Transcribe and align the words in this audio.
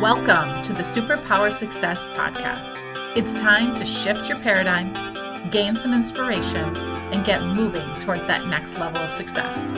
Welcome 0.00 0.62
to 0.62 0.72
the 0.72 0.84
Superpower 0.84 1.52
Success 1.52 2.04
Podcast. 2.04 2.82
It's 3.16 3.34
time 3.34 3.74
to 3.74 3.84
shift 3.84 4.28
your 4.28 4.38
paradigm, 4.38 5.50
gain 5.50 5.76
some 5.76 5.92
inspiration, 5.92 6.76
and 6.76 7.26
get 7.26 7.42
moving 7.42 7.92
towards 7.94 8.24
that 8.26 8.46
next 8.46 8.78
level 8.78 9.00
of 9.00 9.12
success. 9.12 9.72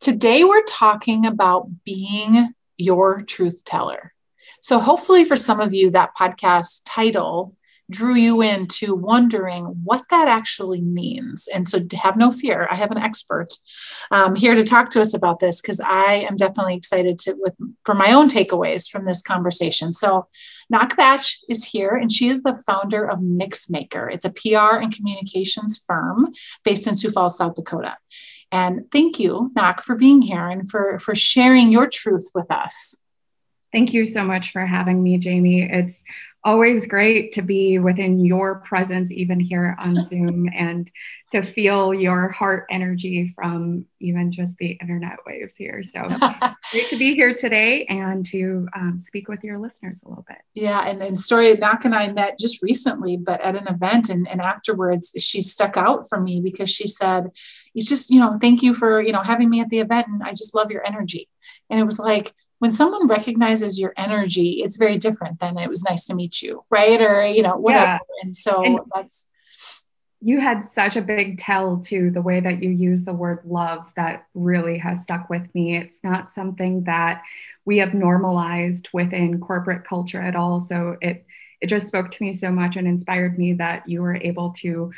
Today, 0.00 0.44
we're 0.44 0.62
talking 0.62 1.26
about 1.26 1.68
being 1.84 2.54
your 2.78 3.20
truth 3.20 3.64
teller. 3.66 4.14
So, 4.62 4.78
hopefully, 4.78 5.26
for 5.26 5.36
some 5.36 5.60
of 5.60 5.74
you, 5.74 5.90
that 5.90 6.16
podcast 6.18 6.80
title 6.86 7.54
drew 7.90 8.14
you 8.14 8.40
into 8.40 8.94
wondering 8.94 9.64
what 9.84 10.04
that 10.10 10.28
actually 10.28 10.80
means. 10.80 11.48
And 11.52 11.68
so 11.68 11.80
have 11.94 12.16
no 12.16 12.30
fear. 12.30 12.66
I 12.70 12.76
have 12.76 12.90
an 12.90 12.98
expert 12.98 13.48
um, 14.10 14.34
here 14.34 14.54
to 14.54 14.64
talk 14.64 14.90
to 14.90 15.00
us 15.00 15.14
about 15.14 15.40
this 15.40 15.60
because 15.60 15.80
I 15.80 16.26
am 16.28 16.36
definitely 16.36 16.76
excited 16.76 17.18
to 17.18 17.34
with 17.38 17.54
for 17.84 17.94
my 17.94 18.12
own 18.12 18.28
takeaways 18.28 18.88
from 18.88 19.04
this 19.04 19.20
conversation. 19.20 19.92
So 19.92 20.28
Nak 20.70 20.96
Thatch 20.96 21.40
is 21.48 21.64
here 21.64 21.94
and 21.94 22.10
she 22.10 22.28
is 22.28 22.42
the 22.42 22.60
founder 22.66 23.04
of 23.04 23.18
Mixmaker. 23.18 24.12
It's 24.12 24.24
a 24.24 24.30
PR 24.30 24.78
and 24.78 24.94
communications 24.94 25.82
firm 25.86 26.32
based 26.64 26.86
in 26.86 26.96
Sioux 26.96 27.10
Falls, 27.10 27.36
South 27.36 27.54
Dakota. 27.54 27.96
And 28.50 28.90
thank 28.92 29.18
you, 29.18 29.50
Nak, 29.56 29.82
for 29.82 29.96
being 29.96 30.22
here 30.22 30.48
and 30.48 30.70
for, 30.70 30.98
for 31.00 31.14
sharing 31.14 31.72
your 31.72 31.88
truth 31.88 32.30
with 32.34 32.50
us. 32.50 32.96
Thank 33.72 33.92
you 33.92 34.06
so 34.06 34.24
much 34.24 34.52
for 34.52 34.64
having 34.64 35.02
me, 35.02 35.18
Jamie. 35.18 35.62
It's 35.62 36.04
always 36.44 36.86
great 36.86 37.32
to 37.32 37.42
be 37.42 37.78
within 37.78 38.24
your 38.24 38.56
presence, 38.56 39.10
even 39.10 39.40
here 39.40 39.74
on 39.78 40.04
Zoom, 40.06 40.48
and 40.54 40.90
to 41.32 41.42
feel 41.42 41.92
your 41.92 42.28
heart 42.28 42.66
energy 42.70 43.32
from 43.34 43.86
even 43.98 44.30
just 44.30 44.56
the 44.58 44.72
internet 44.80 45.16
waves 45.26 45.56
here. 45.56 45.82
So 45.82 46.02
great 46.70 46.90
to 46.90 46.96
be 46.96 47.14
here 47.14 47.34
today 47.34 47.86
and 47.86 48.24
to 48.26 48.68
um, 48.76 48.98
speak 49.00 49.26
with 49.26 49.42
your 49.42 49.58
listeners 49.58 50.00
a 50.04 50.08
little 50.08 50.24
bit. 50.28 50.38
Yeah, 50.54 50.86
and, 50.86 51.02
and 51.02 51.18
Story 51.18 51.54
Nak 51.54 51.84
and 51.86 51.94
I 51.94 52.12
met 52.12 52.38
just 52.38 52.62
recently, 52.62 53.16
but 53.16 53.40
at 53.40 53.56
an 53.56 53.66
event, 53.66 54.10
and, 54.10 54.28
and 54.28 54.40
afterwards 54.40 55.12
she 55.18 55.40
stuck 55.40 55.76
out 55.76 56.08
for 56.08 56.20
me 56.20 56.40
because 56.40 56.70
she 56.70 56.86
said, 56.86 57.30
"It's 57.74 57.88
just 57.88 58.10
you 58.10 58.20
know, 58.20 58.38
thank 58.40 58.62
you 58.62 58.74
for 58.74 59.00
you 59.00 59.12
know 59.12 59.22
having 59.22 59.50
me 59.50 59.60
at 59.60 59.70
the 59.70 59.80
event, 59.80 60.06
and 60.08 60.22
I 60.22 60.30
just 60.30 60.54
love 60.54 60.70
your 60.70 60.86
energy." 60.86 61.28
And 61.70 61.80
it 61.80 61.84
was 61.84 61.98
like 61.98 62.32
when 62.58 62.72
someone 62.72 63.06
recognizes 63.08 63.78
your 63.78 63.92
energy, 63.96 64.62
it's 64.62 64.76
very 64.76 64.96
different 64.96 65.40
than 65.40 65.58
it 65.58 65.68
was 65.68 65.84
nice 65.84 66.04
to 66.06 66.14
meet 66.14 66.40
you, 66.40 66.64
right? 66.70 67.00
Or, 67.00 67.26
you 67.26 67.42
know, 67.42 67.56
whatever. 67.56 67.84
Yeah. 67.84 67.98
And 68.22 68.36
so 68.36 68.64
and 68.64 68.78
that's. 68.94 69.26
You 70.20 70.40
had 70.40 70.64
such 70.64 70.96
a 70.96 71.02
big 71.02 71.36
tell 71.36 71.80
to 71.80 72.10
the 72.10 72.22
way 72.22 72.40
that 72.40 72.62
you 72.62 72.70
use 72.70 73.04
the 73.04 73.12
word 73.12 73.40
love 73.44 73.92
that 73.94 74.26
really 74.32 74.78
has 74.78 75.02
stuck 75.02 75.28
with 75.28 75.54
me. 75.54 75.76
It's 75.76 76.02
not 76.02 76.30
something 76.30 76.84
that 76.84 77.20
we 77.66 77.76
have 77.78 77.92
normalized 77.92 78.88
within 78.94 79.38
corporate 79.38 79.84
culture 79.84 80.22
at 80.22 80.34
all. 80.34 80.62
So 80.62 80.96
it, 81.02 81.26
it 81.60 81.66
just 81.66 81.88
spoke 81.88 82.10
to 82.10 82.22
me 82.22 82.32
so 82.32 82.50
much 82.50 82.76
and 82.76 82.88
inspired 82.88 83.38
me 83.38 83.52
that 83.54 83.86
you 83.86 84.00
were 84.00 84.16
able 84.16 84.52
to 84.60 84.92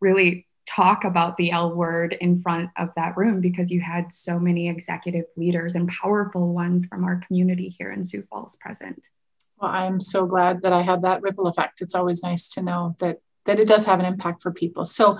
really 0.00 0.46
talk 0.68 1.04
about 1.04 1.36
the 1.36 1.50
L 1.50 1.74
word 1.74 2.16
in 2.20 2.42
front 2.42 2.70
of 2.76 2.90
that 2.96 3.16
room 3.16 3.40
because 3.40 3.70
you 3.70 3.80
had 3.80 4.12
so 4.12 4.38
many 4.38 4.68
executive 4.68 5.24
leaders 5.36 5.74
and 5.74 5.88
powerful 5.88 6.52
ones 6.52 6.86
from 6.86 7.04
our 7.04 7.22
community 7.26 7.74
here 7.78 7.90
in 7.90 8.04
Sioux 8.04 8.22
Falls 8.30 8.56
present. 8.60 9.06
Well, 9.60 9.70
I'm 9.70 9.98
so 9.98 10.26
glad 10.26 10.62
that 10.62 10.72
I 10.72 10.82
had 10.82 11.02
that 11.02 11.22
ripple 11.22 11.48
effect. 11.48 11.80
It's 11.80 11.94
always 11.94 12.22
nice 12.22 12.48
to 12.50 12.62
know 12.62 12.96
that 13.00 13.18
that 13.46 13.58
it 13.58 13.66
does 13.66 13.86
have 13.86 13.98
an 13.98 14.04
impact 14.04 14.42
for 14.42 14.52
people. 14.52 14.84
So 14.84 15.18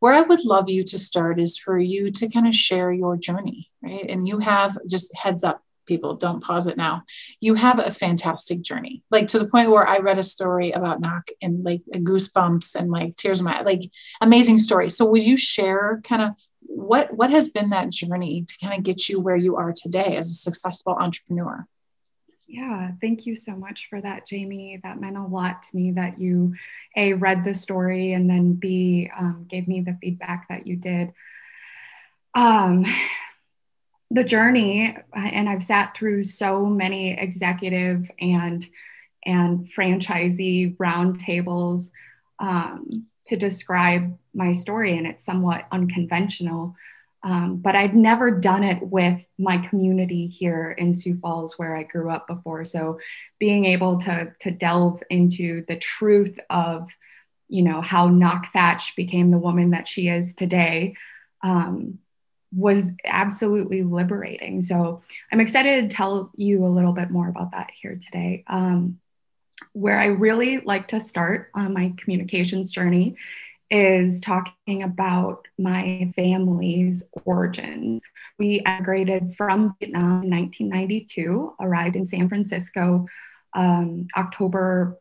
where 0.00 0.12
I 0.12 0.20
would 0.20 0.44
love 0.44 0.68
you 0.68 0.84
to 0.84 0.98
start 0.98 1.40
is 1.40 1.56
for 1.56 1.78
you 1.78 2.10
to 2.10 2.28
kind 2.28 2.46
of 2.46 2.54
share 2.54 2.92
your 2.92 3.16
journey, 3.16 3.70
right? 3.82 4.04
And 4.06 4.28
you 4.28 4.38
have 4.38 4.76
just 4.86 5.16
heads 5.16 5.42
up 5.42 5.62
people 5.90 6.14
don't 6.14 6.44
pause 6.44 6.68
it 6.68 6.76
now 6.76 7.02
you 7.40 7.54
have 7.54 7.80
a 7.80 7.90
fantastic 7.90 8.62
journey 8.62 9.02
like 9.10 9.26
to 9.26 9.40
the 9.40 9.48
point 9.48 9.70
where 9.70 9.86
i 9.86 9.98
read 9.98 10.20
a 10.20 10.22
story 10.22 10.70
about 10.70 11.00
Nak 11.00 11.30
and 11.42 11.64
like 11.64 11.82
goosebumps 11.92 12.76
and 12.76 12.90
like 12.90 13.16
tears 13.16 13.40
in 13.40 13.44
my 13.44 13.60
like 13.62 13.90
amazing 14.20 14.58
story 14.58 14.88
so 14.88 15.04
would 15.04 15.24
you 15.24 15.36
share 15.36 16.00
kind 16.04 16.22
of 16.22 16.30
what 16.60 17.12
what 17.12 17.30
has 17.30 17.48
been 17.48 17.70
that 17.70 17.90
journey 17.90 18.44
to 18.46 18.54
kind 18.64 18.78
of 18.78 18.84
get 18.84 19.08
you 19.08 19.20
where 19.20 19.34
you 19.46 19.56
are 19.56 19.72
today 19.72 20.16
as 20.16 20.30
a 20.30 20.34
successful 20.34 20.94
entrepreneur 20.94 21.66
yeah, 22.52 22.90
thank 23.00 23.26
you 23.26 23.36
so 23.36 23.54
much 23.54 23.86
for 23.88 24.00
that, 24.00 24.26
Jamie. 24.26 24.80
That 24.82 25.00
meant 25.00 25.16
a 25.16 25.24
lot 25.24 25.62
to 25.62 25.76
me 25.76 25.92
that 25.92 26.20
you, 26.20 26.56
A, 26.96 27.12
read 27.12 27.44
the 27.44 27.54
story 27.54 28.12
and 28.12 28.28
then 28.28 28.54
B, 28.54 29.08
um, 29.16 29.46
gave 29.48 29.68
me 29.68 29.82
the 29.82 29.96
feedback 30.00 30.48
that 30.48 30.66
you 30.66 30.74
did. 30.74 31.12
Um, 32.34 32.84
the 34.10 34.24
journey 34.24 34.96
and 35.14 35.48
i've 35.48 35.64
sat 35.64 35.96
through 35.96 36.24
so 36.24 36.66
many 36.66 37.12
executive 37.12 38.10
and 38.20 38.66
and 39.24 39.68
franchisee 39.72 40.76
roundtables 40.78 41.90
um, 42.38 43.06
to 43.26 43.36
describe 43.36 44.16
my 44.34 44.52
story 44.52 44.96
and 44.96 45.06
it's 45.06 45.24
somewhat 45.24 45.66
unconventional 45.70 46.74
um, 47.22 47.56
but 47.56 47.76
i'd 47.76 47.94
never 47.94 48.30
done 48.30 48.64
it 48.64 48.82
with 48.82 49.20
my 49.38 49.58
community 49.58 50.26
here 50.26 50.70
in 50.72 50.94
sioux 50.94 51.18
falls 51.20 51.58
where 51.58 51.76
i 51.76 51.82
grew 51.82 52.10
up 52.10 52.26
before. 52.26 52.64
So 52.64 52.98
being 53.38 53.64
able 53.64 53.98
to 54.00 54.32
to 54.40 54.50
delve 54.50 55.02
into 55.10 55.64
the 55.66 55.76
truth 55.76 56.38
of 56.48 56.90
you 57.48 57.62
know 57.62 57.80
how 57.80 58.08
Nak 58.08 58.52
Thatch 58.52 58.94
became 58.96 59.30
the 59.30 59.38
woman 59.38 59.70
that 59.70 59.88
she 59.88 60.08
is 60.08 60.34
today 60.34 60.94
um, 61.42 61.98
was 62.52 62.92
absolutely 63.04 63.82
liberating. 63.82 64.62
So 64.62 65.02
I'm 65.32 65.40
excited 65.40 65.88
to 65.88 65.96
tell 65.96 66.32
you 66.36 66.64
a 66.64 66.68
little 66.68 66.92
bit 66.92 67.10
more 67.10 67.28
about 67.28 67.52
that 67.52 67.70
here 67.80 67.98
today. 68.02 68.44
Um, 68.46 68.98
where 69.72 69.98
I 69.98 70.06
really 70.06 70.58
like 70.60 70.88
to 70.88 71.00
start 71.00 71.50
on 71.54 71.74
my 71.74 71.92
communications 71.96 72.72
journey 72.72 73.16
is 73.70 74.20
talking 74.20 74.82
about 74.82 75.46
my 75.58 76.12
family's 76.16 77.04
origins. 77.24 78.02
We 78.38 78.62
emigrated 78.66 79.36
from 79.36 79.76
Vietnam 79.78 80.24
in 80.24 80.30
1992, 80.30 81.54
arrived 81.60 81.94
in 81.94 82.04
San 82.04 82.28
Francisco 82.28 83.06
um, 83.54 84.08
October 84.16 84.98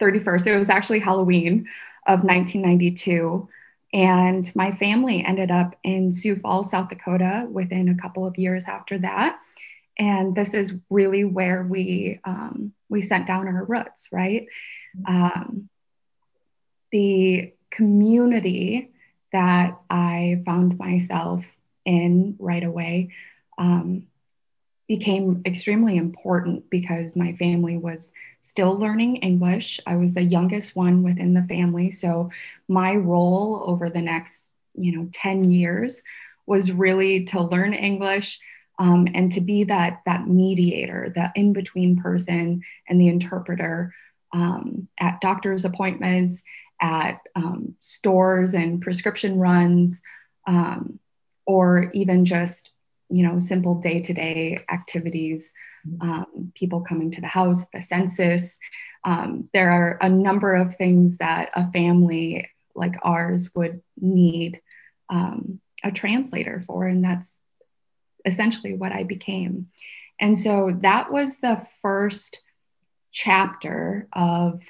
31st. 0.00 0.46
It 0.48 0.58
was 0.58 0.68
actually 0.68 0.98
Halloween 0.98 1.66
of 2.06 2.24
1992. 2.24 3.48
And 3.94 4.54
my 4.56 4.72
family 4.72 5.24
ended 5.24 5.52
up 5.52 5.76
in 5.84 6.12
Sioux 6.12 6.34
Falls, 6.34 6.72
South 6.72 6.88
Dakota 6.88 7.46
within 7.48 7.88
a 7.88 7.94
couple 7.94 8.26
of 8.26 8.36
years 8.36 8.64
after 8.64 8.98
that. 8.98 9.38
And 9.96 10.34
this 10.34 10.52
is 10.52 10.74
really 10.90 11.22
where 11.22 11.62
we 11.62 12.18
um, 12.24 12.72
we 12.88 13.00
sent 13.00 13.28
down 13.28 13.46
our 13.46 13.64
roots, 13.64 14.08
right? 14.10 14.48
Um, 15.06 15.68
the 16.90 17.52
community 17.70 18.90
that 19.32 19.78
I 19.88 20.42
found 20.44 20.76
myself 20.76 21.44
in 21.84 22.34
right 22.40 22.64
away 22.64 23.10
um, 23.58 24.08
became 24.86 25.42
extremely 25.46 25.96
important 25.96 26.68
because 26.70 27.16
my 27.16 27.32
family 27.34 27.76
was 27.76 28.12
still 28.40 28.78
learning 28.78 29.16
English. 29.16 29.80
I 29.86 29.96
was 29.96 30.14
the 30.14 30.22
youngest 30.22 30.76
one 30.76 31.02
within 31.02 31.32
the 31.32 31.42
family. 31.42 31.90
So 31.90 32.30
my 32.68 32.94
role 32.94 33.62
over 33.66 33.88
the 33.88 34.02
next, 34.02 34.52
you 34.74 34.96
know, 34.96 35.08
10 35.12 35.50
years 35.50 36.02
was 36.46 36.70
really 36.70 37.24
to 37.24 37.40
learn 37.40 37.72
English 37.72 38.40
um, 38.78 39.08
and 39.14 39.32
to 39.32 39.40
be 39.40 39.64
that, 39.64 40.02
that 40.04 40.28
mediator, 40.28 41.10
the 41.14 41.32
in-between 41.34 41.96
person 41.96 42.62
and 42.88 43.00
the 43.00 43.08
interpreter 43.08 43.94
um, 44.32 44.88
at 45.00 45.20
doctor's 45.20 45.64
appointments, 45.64 46.42
at 46.80 47.20
um, 47.34 47.76
stores 47.78 48.52
and 48.52 48.82
prescription 48.82 49.38
runs, 49.38 50.02
um, 50.46 50.98
or 51.46 51.90
even 51.94 52.24
just 52.24 52.73
you 53.14 53.22
know, 53.22 53.38
simple 53.38 53.76
day 53.76 54.00
to 54.00 54.12
day 54.12 54.58
activities, 54.68 55.52
um, 56.00 56.52
people 56.56 56.80
coming 56.80 57.12
to 57.12 57.20
the 57.20 57.28
house, 57.28 57.66
the 57.72 57.80
census. 57.80 58.58
Um, 59.04 59.48
there 59.52 59.70
are 59.70 59.98
a 60.00 60.08
number 60.08 60.54
of 60.54 60.74
things 60.74 61.18
that 61.18 61.50
a 61.54 61.70
family 61.70 62.50
like 62.74 62.96
ours 63.02 63.52
would 63.54 63.82
need 64.00 64.60
um, 65.08 65.60
a 65.84 65.92
translator 65.92 66.60
for, 66.66 66.86
and 66.88 67.04
that's 67.04 67.38
essentially 68.24 68.74
what 68.74 68.90
I 68.90 69.04
became. 69.04 69.68
And 70.18 70.36
so 70.36 70.76
that 70.80 71.12
was 71.12 71.38
the 71.38 71.64
first 71.82 72.42
chapter 73.12 74.08
of 74.12 74.60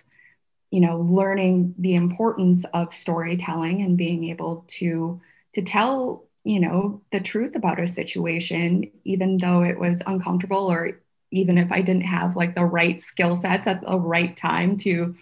you 0.70 0.81
know 0.81 1.00
learning 1.00 1.75
the 1.79 1.94
importance 1.94 2.67
of 2.75 2.94
storytelling 2.94 3.81
and 3.81 3.97
being 3.97 4.25
able 4.25 4.67
to 4.69 5.23
to 5.55 5.62
tell 5.62 6.26
you 6.44 6.61
know, 6.61 7.02
the 7.11 7.20
truth 7.20 7.56
about 7.56 7.81
a 7.81 7.87
situation, 7.87 8.91
even 9.05 9.38
though 9.38 9.62
it 9.62 9.79
was 9.79 10.02
uncomfortable 10.06 10.70
or 10.70 11.00
even 11.31 11.56
if 11.58 11.73
I 11.73 11.81
didn't 11.81 12.02
have 12.02 12.37
like 12.37 12.55
the 12.55 12.64
right 12.64 13.02
skill 13.02 13.35
sets 13.35 13.67
at 13.67 13.81
the 13.81 13.99
right 13.99 14.37
time 14.37 14.76
to 14.79 15.17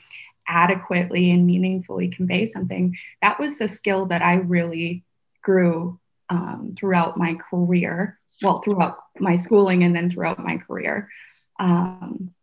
adequately 0.48 1.30
and 1.30 1.46
meaningfully 1.46 2.08
convey 2.08 2.44
something, 2.46 2.98
that 3.22 3.38
was 3.38 3.58
the 3.58 3.68
skill 3.68 4.06
that 4.06 4.20
I 4.20 4.34
really 4.34 5.04
grew 5.42 6.00
um, 6.28 6.74
throughout 6.76 7.16
my 7.16 7.34
career. 7.34 8.18
Well, 8.42 8.58
throughout 8.58 8.98
my 9.20 9.36
schooling 9.36 9.84
and 9.84 9.94
then 9.94 10.10
throughout 10.10 10.40
my 10.40 10.58
career. 10.58 11.08
Um, 11.60 12.34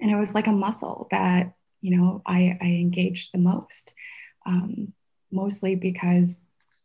and 0.00 0.10
it 0.10 0.16
was 0.16 0.34
like 0.34 0.46
a 0.46 0.52
muscle 0.52 1.08
that 1.10 1.52
you 1.82 1.96
know 1.96 2.22
I, 2.24 2.56
I 2.60 2.64
engaged 2.64 3.32
the 3.32 3.38
most, 3.38 3.92
um, 4.46 4.94
mostly 5.30 5.74
because 5.74 6.40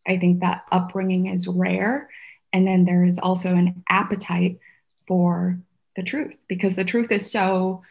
I 0.07 0.17
think 0.17 0.39
that 0.39 0.65
upbringing 0.71 1.27
is 1.27 1.47
rare, 1.47 2.09
and 2.53 2.67
then 2.67 2.85
there 2.85 3.05
is 3.05 3.19
also 3.19 3.55
an 3.55 3.83
appetite 3.89 4.59
for 5.07 5.59
the 5.95 6.03
truth 6.03 6.43
because 6.47 6.75
the 6.75 6.83
truth 6.83 7.11
is 7.11 7.31
so 7.31 7.83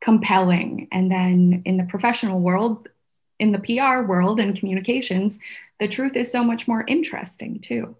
compelling. 0.00 0.88
And 0.92 1.10
then 1.10 1.62
in 1.64 1.76
the 1.76 1.84
professional 1.84 2.40
world, 2.40 2.88
in 3.38 3.52
the 3.52 3.58
PR 3.58 4.02
world 4.02 4.40
and 4.40 4.58
communications, 4.58 5.38
the 5.78 5.88
truth 5.88 6.16
is 6.16 6.30
so 6.30 6.44
much 6.44 6.68
more 6.68 6.84
interesting 6.86 7.60
too. 7.60 7.96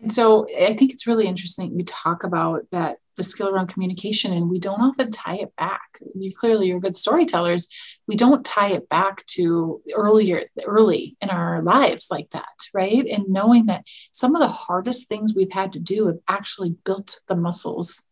And 0.00 0.12
so 0.12 0.46
I 0.56 0.74
think 0.74 0.92
it's 0.92 1.06
really 1.06 1.26
interesting 1.26 1.76
you 1.76 1.84
talk 1.84 2.22
about 2.22 2.66
that 2.70 2.98
the 3.18 3.24
skill 3.24 3.48
around 3.48 3.66
communication 3.66 4.32
and 4.32 4.48
we 4.48 4.58
don't 4.58 4.80
often 4.80 5.10
tie 5.10 5.36
it 5.36 5.54
back. 5.56 6.00
You 6.14 6.34
clearly 6.34 6.72
are 6.72 6.80
good 6.80 6.96
storytellers. 6.96 7.68
We 8.06 8.16
don't 8.16 8.44
tie 8.44 8.70
it 8.70 8.88
back 8.88 9.26
to 9.26 9.82
earlier 9.94 10.44
early 10.64 11.16
in 11.20 11.28
our 11.28 11.62
lives 11.62 12.08
like 12.10 12.30
that, 12.30 12.46
right? 12.72 13.06
And 13.06 13.28
knowing 13.28 13.66
that 13.66 13.84
some 14.12 14.34
of 14.34 14.40
the 14.40 14.48
hardest 14.48 15.08
things 15.08 15.34
we've 15.34 15.52
had 15.52 15.74
to 15.74 15.80
do 15.80 16.06
have 16.06 16.18
actually 16.28 16.76
built 16.84 17.20
the 17.28 17.36
muscles 17.36 18.08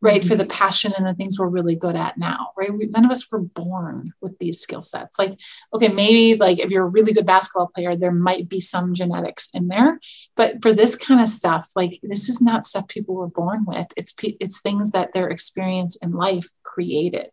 right 0.00 0.24
for 0.24 0.36
the 0.36 0.44
mm-hmm. 0.44 0.50
passion 0.50 0.92
and 0.96 1.06
the 1.06 1.14
things 1.14 1.38
we're 1.38 1.48
really 1.48 1.74
good 1.74 1.96
at 1.96 2.18
now 2.18 2.48
right? 2.56 2.72
We, 2.72 2.86
none 2.86 3.04
of 3.04 3.10
us 3.10 3.30
were 3.30 3.40
born 3.40 4.12
with 4.20 4.38
these 4.38 4.60
skill 4.60 4.82
sets. 4.82 5.18
Like 5.18 5.38
okay 5.72 5.88
maybe 5.88 6.36
like 6.36 6.58
if 6.58 6.70
you're 6.70 6.84
a 6.84 6.88
really 6.88 7.12
good 7.12 7.26
basketball 7.26 7.70
player 7.74 7.96
there 7.96 8.12
might 8.12 8.48
be 8.48 8.60
some 8.60 8.94
genetics 8.94 9.50
in 9.54 9.68
there 9.68 9.98
but 10.36 10.62
for 10.62 10.72
this 10.72 10.96
kind 10.96 11.20
of 11.20 11.28
stuff 11.28 11.70
like 11.74 11.98
this 12.02 12.28
is 12.28 12.40
not 12.40 12.66
stuff 12.66 12.88
people 12.88 13.14
were 13.14 13.28
born 13.28 13.64
with. 13.66 13.86
It's 13.96 14.14
it's 14.40 14.60
things 14.60 14.90
that 14.90 15.12
their 15.12 15.28
experience 15.28 15.96
in 15.96 16.12
life 16.12 16.48
created. 16.62 17.30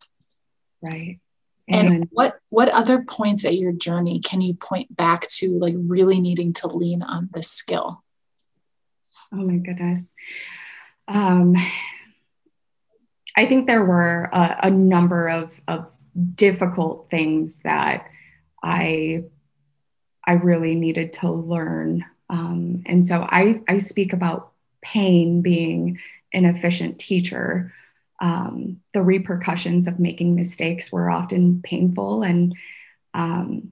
Right. 0.81 1.19
And, 1.67 1.87
and 1.87 2.07
what 2.11 2.37
what 2.49 2.69
other 2.69 3.03
points 3.03 3.43
at 3.43 3.57
your 3.57 3.71
journey 3.71 4.19
can 4.19 4.41
you 4.41 4.53
point 4.53 4.95
back 4.95 5.27
to 5.29 5.49
like 5.49 5.73
really 5.77 6.19
needing 6.21 6.53
to 6.53 6.67
lean 6.67 7.01
on 7.01 7.29
this 7.33 7.49
skill? 7.49 8.03
Oh 9.33 9.37
my 9.37 9.57
goodness. 9.57 10.13
Um 11.07 11.55
I 13.35 13.45
think 13.45 13.67
there 13.67 13.83
were 13.83 14.29
a, 14.31 14.59
a 14.63 14.71
number 14.71 15.27
of, 15.27 15.59
of 15.67 15.87
difficult 16.35 17.07
things 17.09 17.59
that 17.59 18.09
I 18.63 19.23
I 20.25 20.33
really 20.33 20.75
needed 20.75 21.13
to 21.13 21.31
learn. 21.31 22.03
Um, 22.29 22.83
and 22.87 23.05
so 23.05 23.27
I, 23.29 23.61
I 23.67 23.77
speak 23.77 24.11
about 24.11 24.51
pain 24.81 25.41
being 25.41 25.99
an 26.33 26.45
efficient 26.45 26.99
teacher. 26.99 27.73
Um, 28.19 28.81
the 28.93 29.03
repercussions 29.03 29.87
of 29.87 29.99
making 29.99 30.35
mistakes 30.35 30.91
were 30.91 31.09
often 31.09 31.61
painful, 31.61 32.23
and 32.23 32.55
um, 33.13 33.71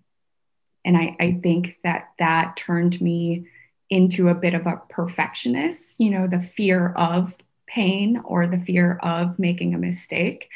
and 0.86 0.98
I, 0.98 1.16
I 1.20 1.40
think 1.42 1.78
that 1.84 2.10
that 2.20 2.58
turned 2.58 3.00
me 3.02 3.48
into 3.90 4.28
a 4.28 4.36
bit 4.36 4.54
of 4.54 4.68
a 4.68 4.82
perfectionist. 4.90 6.00
You 6.00 6.12
know, 6.12 6.28
the 6.28 6.40
fear 6.40 6.90
of 6.90 7.36
pain 7.74 8.22
or 8.24 8.48
the 8.48 8.60
fear 8.60 9.00
of 9.02 9.40
making 9.40 9.74
a 9.74 9.80
mistake 9.80 10.50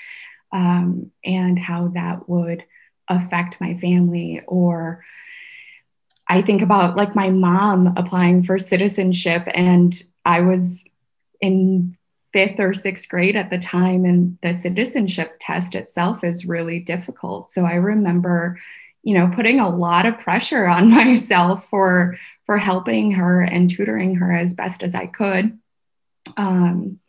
um, 0.51 1.11
and 1.23 1.57
how 1.57 1.89
that 1.89 2.27
would 2.29 2.63
affect 3.09 3.61
my 3.61 3.77
family 3.77 4.41
or 4.47 5.05
i 6.27 6.41
think 6.41 6.61
about 6.61 6.97
like 6.97 7.15
my 7.15 7.29
mom 7.29 7.93
applying 7.95 8.43
for 8.43 8.59
citizenship 8.59 9.47
and 9.53 10.03
i 10.25 10.41
was 10.41 10.85
in 11.39 11.97
fifth 12.33 12.59
or 12.59 12.73
sixth 12.73 13.09
grade 13.09 13.35
at 13.35 13.49
the 13.49 13.57
time 13.57 14.05
and 14.05 14.37
the 14.43 14.53
citizenship 14.53 15.37
test 15.39 15.75
itself 15.75 16.23
is 16.23 16.45
really 16.45 16.79
difficult. 16.79 17.51
So 17.51 17.65
i 17.65 17.75
remember 17.75 18.59
you 19.03 19.13
know 19.17 19.31
putting 19.33 19.59
a 19.59 19.69
lot 19.69 20.05
of 20.05 20.19
pressure 20.19 20.67
on 20.67 20.91
myself 21.01 21.67
for 21.69 22.17
for 22.45 22.57
helping 22.57 23.11
her 23.13 23.41
and 23.41 23.69
tutoring 23.69 24.15
her 24.15 24.31
as 24.31 24.53
best 24.53 24.83
as 24.83 24.93
i 24.95 25.07
could. 25.07 25.57
Um, 26.35 26.99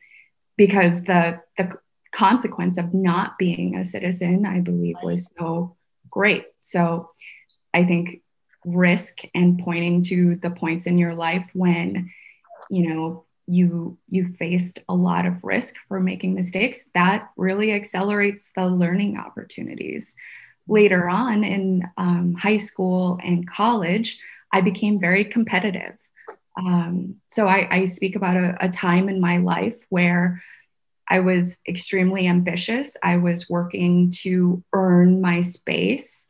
because 0.59 1.05
the 1.05 1.41
the 1.57 1.79
consequence 2.13 2.77
of 2.77 2.93
not 2.93 3.39
being 3.39 3.77
a 3.77 3.85
citizen, 3.85 4.45
I 4.45 4.61
believe, 4.61 4.97
was 5.03 5.31
so 5.39 5.77
great. 6.11 6.45
So 6.61 7.11
I 7.73 7.85
think 7.85 8.23
risk 8.65 9.21
and 9.35 9.59
pointing 9.61 10.03
to 10.03 10.37
the 10.37 10.51
points 10.51 10.87
in 10.87 10.99
your 10.99 11.15
life 11.15 11.49
when 11.55 12.11
you 12.69 12.93
know 12.93 13.25
you 13.47 13.97
you 14.11 14.29
faced 14.29 14.81
a 14.89 14.95
lot 14.95 15.25
of 15.25 15.43
risk 15.43 15.77
for 15.87 16.01
making 16.01 16.35
mistakes 16.35 16.91
that 16.93 17.31
really 17.37 17.73
accelerates 17.73 18.51
the 18.55 18.67
learning 18.67 19.17
opportunities 19.17 20.15
later 20.67 21.09
on 21.09 21.45
in 21.45 21.83
um, 21.97 22.35
high 22.35 22.59
school 22.59 23.19
and 23.25 23.49
college 23.49 24.21
i 24.53 24.61
became 24.61 25.01
very 25.01 25.25
competitive 25.25 25.97
um, 26.59 27.17
so 27.29 27.47
I, 27.47 27.69
I, 27.71 27.85
speak 27.85 28.17
about 28.17 28.37
a, 28.37 28.57
a 28.61 28.69
time 28.69 29.09
in 29.09 29.21
my 29.21 29.37
life 29.37 29.77
where 29.91 30.43
I 31.09 31.21
was 31.21 31.61
extremely 31.69 32.27
ambitious. 32.27 32.97
I 33.03 33.19
was 33.19 33.49
working 33.49 34.11
to 34.23 34.65
earn 34.73 35.21
my 35.21 35.41
space 35.41 36.27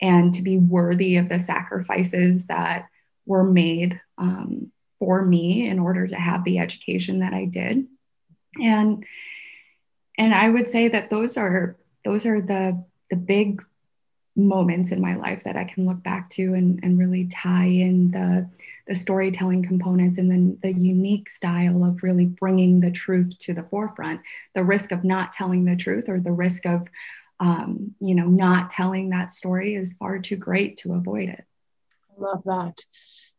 and 0.00 0.32
to 0.34 0.42
be 0.42 0.56
worthy 0.56 1.16
of 1.16 1.28
the 1.28 1.38
sacrifices 1.38 2.46
that 2.46 2.86
were 3.26 3.44
made 3.44 4.00
um, 4.16 4.72
for 4.98 5.22
me 5.22 5.68
in 5.68 5.78
order 5.78 6.06
to 6.06 6.16
have 6.16 6.44
the 6.44 6.58
education 6.58 7.20
that 7.20 7.34
I 7.34 7.44
did. 7.44 7.86
And 8.62 9.04
and 10.18 10.34
I 10.34 10.48
would 10.48 10.68
say 10.68 10.88
that 10.88 11.10
those 11.10 11.36
are 11.36 11.76
those 12.02 12.24
are 12.24 12.40
the 12.40 12.82
the 13.10 13.16
big 13.16 13.62
moments 14.36 14.92
in 14.92 15.00
my 15.00 15.16
life 15.16 15.44
that 15.44 15.56
I 15.56 15.64
can 15.64 15.86
look 15.86 16.02
back 16.02 16.30
to 16.30 16.54
and, 16.54 16.78
and 16.82 16.98
really 16.98 17.26
tie 17.26 17.66
in 17.66 18.10
the, 18.10 18.48
the 18.86 18.94
storytelling 18.94 19.62
components 19.62 20.18
and 20.18 20.30
then 20.30 20.58
the 20.62 20.72
unique 20.72 21.28
style 21.28 21.84
of 21.84 22.02
really 22.02 22.26
bringing 22.26 22.80
the 22.80 22.90
truth 22.90 23.38
to 23.40 23.54
the 23.54 23.62
forefront. 23.62 24.20
The 24.54 24.64
risk 24.64 24.92
of 24.92 25.04
not 25.04 25.32
telling 25.32 25.64
the 25.64 25.76
truth 25.76 26.08
or 26.08 26.20
the 26.20 26.32
risk 26.32 26.66
of, 26.66 26.86
um, 27.40 27.94
you 28.00 28.14
know, 28.14 28.26
not 28.26 28.70
telling 28.70 29.10
that 29.10 29.32
story 29.32 29.74
is 29.74 29.94
far 29.94 30.18
too 30.18 30.36
great 30.36 30.76
to 30.78 30.92
avoid 30.92 31.28
it. 31.30 31.44
I 32.16 32.22
love 32.22 32.42
that. 32.44 32.78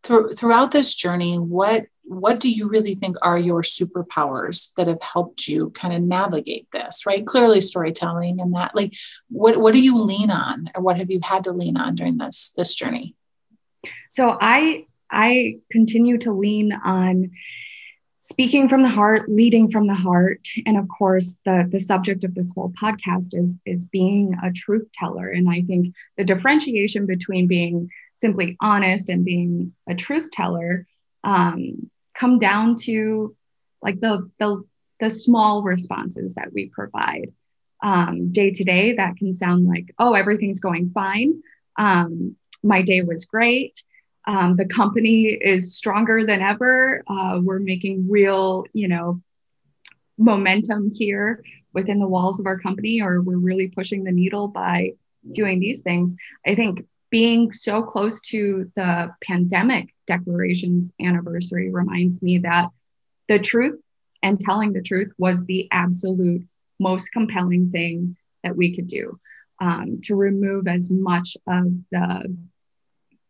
Through, 0.03 0.33
throughout 0.35 0.71
this 0.71 0.95
journey, 0.95 1.37
what 1.37 1.87
what 2.07 2.39
do 2.39 2.49
you 2.49 2.69
really 2.69 2.95
think 2.95 3.17
are 3.21 3.37
your 3.37 3.61
superpowers 3.61 4.73
that 4.75 4.87
have 4.87 5.01
helped 5.01 5.47
you 5.47 5.69
kind 5.71 5.93
of 5.93 6.01
navigate 6.01 6.67
this 6.71 7.05
right? 7.05 7.25
Clearly 7.25 7.61
storytelling 7.61 8.39
and 8.39 8.53
that 8.55 8.75
like 8.75 8.95
what 9.29 9.57
what 9.57 9.73
do 9.73 9.81
you 9.81 9.97
lean 9.97 10.31
on 10.31 10.69
or 10.73 10.81
what 10.81 10.97
have 10.97 11.11
you 11.11 11.19
had 11.21 11.43
to 11.43 11.51
lean 11.51 11.77
on 11.77 11.95
during 11.95 12.17
this 12.17 12.53
this 12.55 12.75
journey? 12.75 13.15
So 14.09 14.37
i 14.39 14.85
i 15.11 15.57
continue 15.71 16.17
to 16.19 16.31
lean 16.31 16.71
on 16.73 17.31
speaking 18.21 18.67
from 18.67 18.83
the 18.83 18.89
heart 18.89 19.29
leading 19.29 19.69
from 19.69 19.87
the 19.87 19.95
heart. 19.95 20.47
And 20.65 20.77
of 20.77 20.87
course 20.87 21.37
the 21.43 21.67
the 21.69 21.79
subject 21.79 22.23
of 22.23 22.35
this 22.35 22.51
whole 22.55 22.73
podcast 22.81 23.37
is 23.37 23.59
is 23.65 23.87
being 23.87 24.33
a 24.43 24.51
truth 24.51 24.87
teller. 24.93 25.29
And 25.29 25.49
i 25.49 25.61
think 25.61 25.93
the 26.17 26.23
differentiation 26.23 27.05
between 27.05 27.47
being 27.47 27.89
simply 28.15 28.55
honest 28.61 29.09
and 29.09 29.25
being 29.25 29.73
a 29.89 29.93
truth 29.93 30.31
teller 30.31 30.87
um, 31.23 31.89
come 32.17 32.39
down 32.39 32.75
to 32.75 33.35
like 33.81 33.99
the 33.99 34.29
the, 34.39 34.63
the 34.99 35.09
small 35.09 35.63
responses 35.63 36.35
that 36.35 36.53
we 36.53 36.69
provide. 36.69 37.31
Um, 37.83 38.31
day 38.31 38.49
to 38.49 38.63
day 38.63 38.95
that 38.95 39.17
can 39.17 39.33
sound 39.33 39.67
like 39.67 39.93
oh 39.99 40.13
everything's 40.13 40.59
going 40.59 40.89
fine. 40.89 41.41
Um, 41.77 42.35
my 42.63 42.81
day 42.81 43.01
was 43.01 43.25
great. 43.25 43.83
Um, 44.25 44.57
the 44.57 44.65
company 44.65 45.25
is 45.25 45.77
stronger 45.77 46.25
than 46.25 46.41
ever. 46.41 47.03
Uh, 47.07 47.39
we're 47.41 47.59
making 47.59 48.09
real 48.09 48.65
you 48.73 48.87
know 48.87 49.21
momentum 50.17 50.91
here 50.91 51.43
within 51.73 51.99
the 51.99 52.07
walls 52.07 52.39
of 52.39 52.47
our 52.47 52.57
company 52.59 53.01
or 53.01 53.21
we're 53.21 53.37
really 53.37 53.67
pushing 53.67 54.03
the 54.03 54.11
needle 54.11 54.47
by 54.47 54.93
doing 55.31 55.59
these 55.59 55.83
things. 55.83 56.15
I 56.45 56.55
think 56.55 56.83
being 57.09 57.51
so 57.53 57.81
close 57.81 58.21
to 58.21 58.71
the 58.75 59.11
pandemic 59.23 59.93
declarations 60.07 60.93
anniversary 61.01 61.71
reminds 61.71 62.21
me 62.21 62.39
that 62.39 62.69
the 63.27 63.39
truth 63.39 63.79
and 64.23 64.39
telling 64.39 64.73
the 64.73 64.81
truth 64.81 65.11
was 65.17 65.45
the 65.45 65.67
absolute 65.71 66.45
most 66.79 67.11
compelling 67.11 67.71
thing 67.71 68.17
that 68.43 68.55
we 68.55 68.75
could 68.75 68.87
do 68.87 69.19
um, 69.59 69.99
to 70.03 70.15
remove 70.15 70.67
as 70.67 70.91
much 70.91 71.37
of 71.47 71.65
the, 71.91 72.37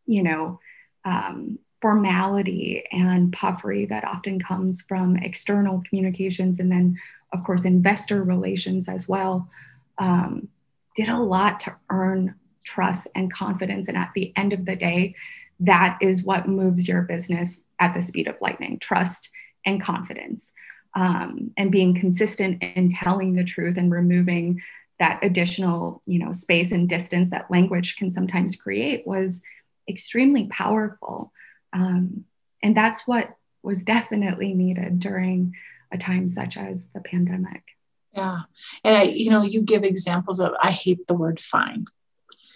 you 0.05 0.24
know, 0.24 0.60
um, 1.05 1.60
formality 1.81 2.84
and 2.91 3.31
puffery 3.31 3.86
that 3.86 4.03
often 4.03 4.39
comes 4.39 4.81
from 4.81 5.15
external 5.17 5.84
communications 5.88 6.60
and 6.60 6.72
then, 6.72 6.98
of 7.31 7.43
course, 7.43 7.63
investor 7.63 8.24
relations 8.24 8.89
as 8.89 9.07
well. 9.07 9.50
Um, 9.98 10.50
did 10.96 11.10
a 11.10 11.17
lot 11.17 11.60
to 11.62 11.75
earn 11.89 12.36
trust 12.76 13.08
and 13.16 13.34
confidence. 13.34 13.88
And 13.88 13.98
at 13.98 14.12
the 14.14 14.34
end 14.36 14.52
of 14.54 14.66
the 14.66 14.76
day, 14.76 15.16
that 15.62 15.98
is 16.02 16.24
what 16.24 16.48
moves 16.48 16.88
your 16.88 17.02
business 17.02 17.66
at 17.80 17.94
the 17.94 18.02
speed 18.02 18.28
of 18.28 18.36
lightning 18.42 18.78
trust 18.80 19.30
and 19.66 19.82
confidence. 19.82 20.52
um, 20.98 21.52
and 21.58 21.72
being 21.72 21.94
consistent 21.94 22.64
in 22.64 22.90
telling 22.90 23.34
the 23.34 23.44
truth 23.44 23.78
and 23.78 23.92
removing 23.92 24.62
that 25.00 25.20
additional 25.22 26.02
you 26.08 26.18
know 26.18 26.32
space 26.32 26.72
and 26.72 26.90
distance 26.90 27.30
that 27.30 27.52
language 27.52 27.96
can 27.98 28.10
sometimes 28.10 28.56
create 28.56 29.06
was 29.06 29.44
extremely 29.88 30.48
powerful 30.48 31.32
um, 31.72 32.26
and 32.64 32.76
that's 32.76 33.02
what 33.06 33.36
was 33.62 33.84
definitely 33.84 34.54
needed 34.54 35.00
during 35.00 35.54
a 35.92 35.98
time 35.98 36.28
such 36.28 36.58
as 36.58 36.88
the 36.96 37.02
pandemic 37.02 37.62
yeah 38.14 38.40
and 38.84 38.96
i 38.96 39.04
you 39.04 39.30
know 39.30 39.44
you 39.44 39.62
give 39.62 39.84
examples 39.84 40.40
of 40.40 40.52
i 40.62 40.72
hate 40.72 41.06
the 41.06 41.14
word 41.14 41.40
fine 41.40 41.86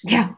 yeah 0.03 0.29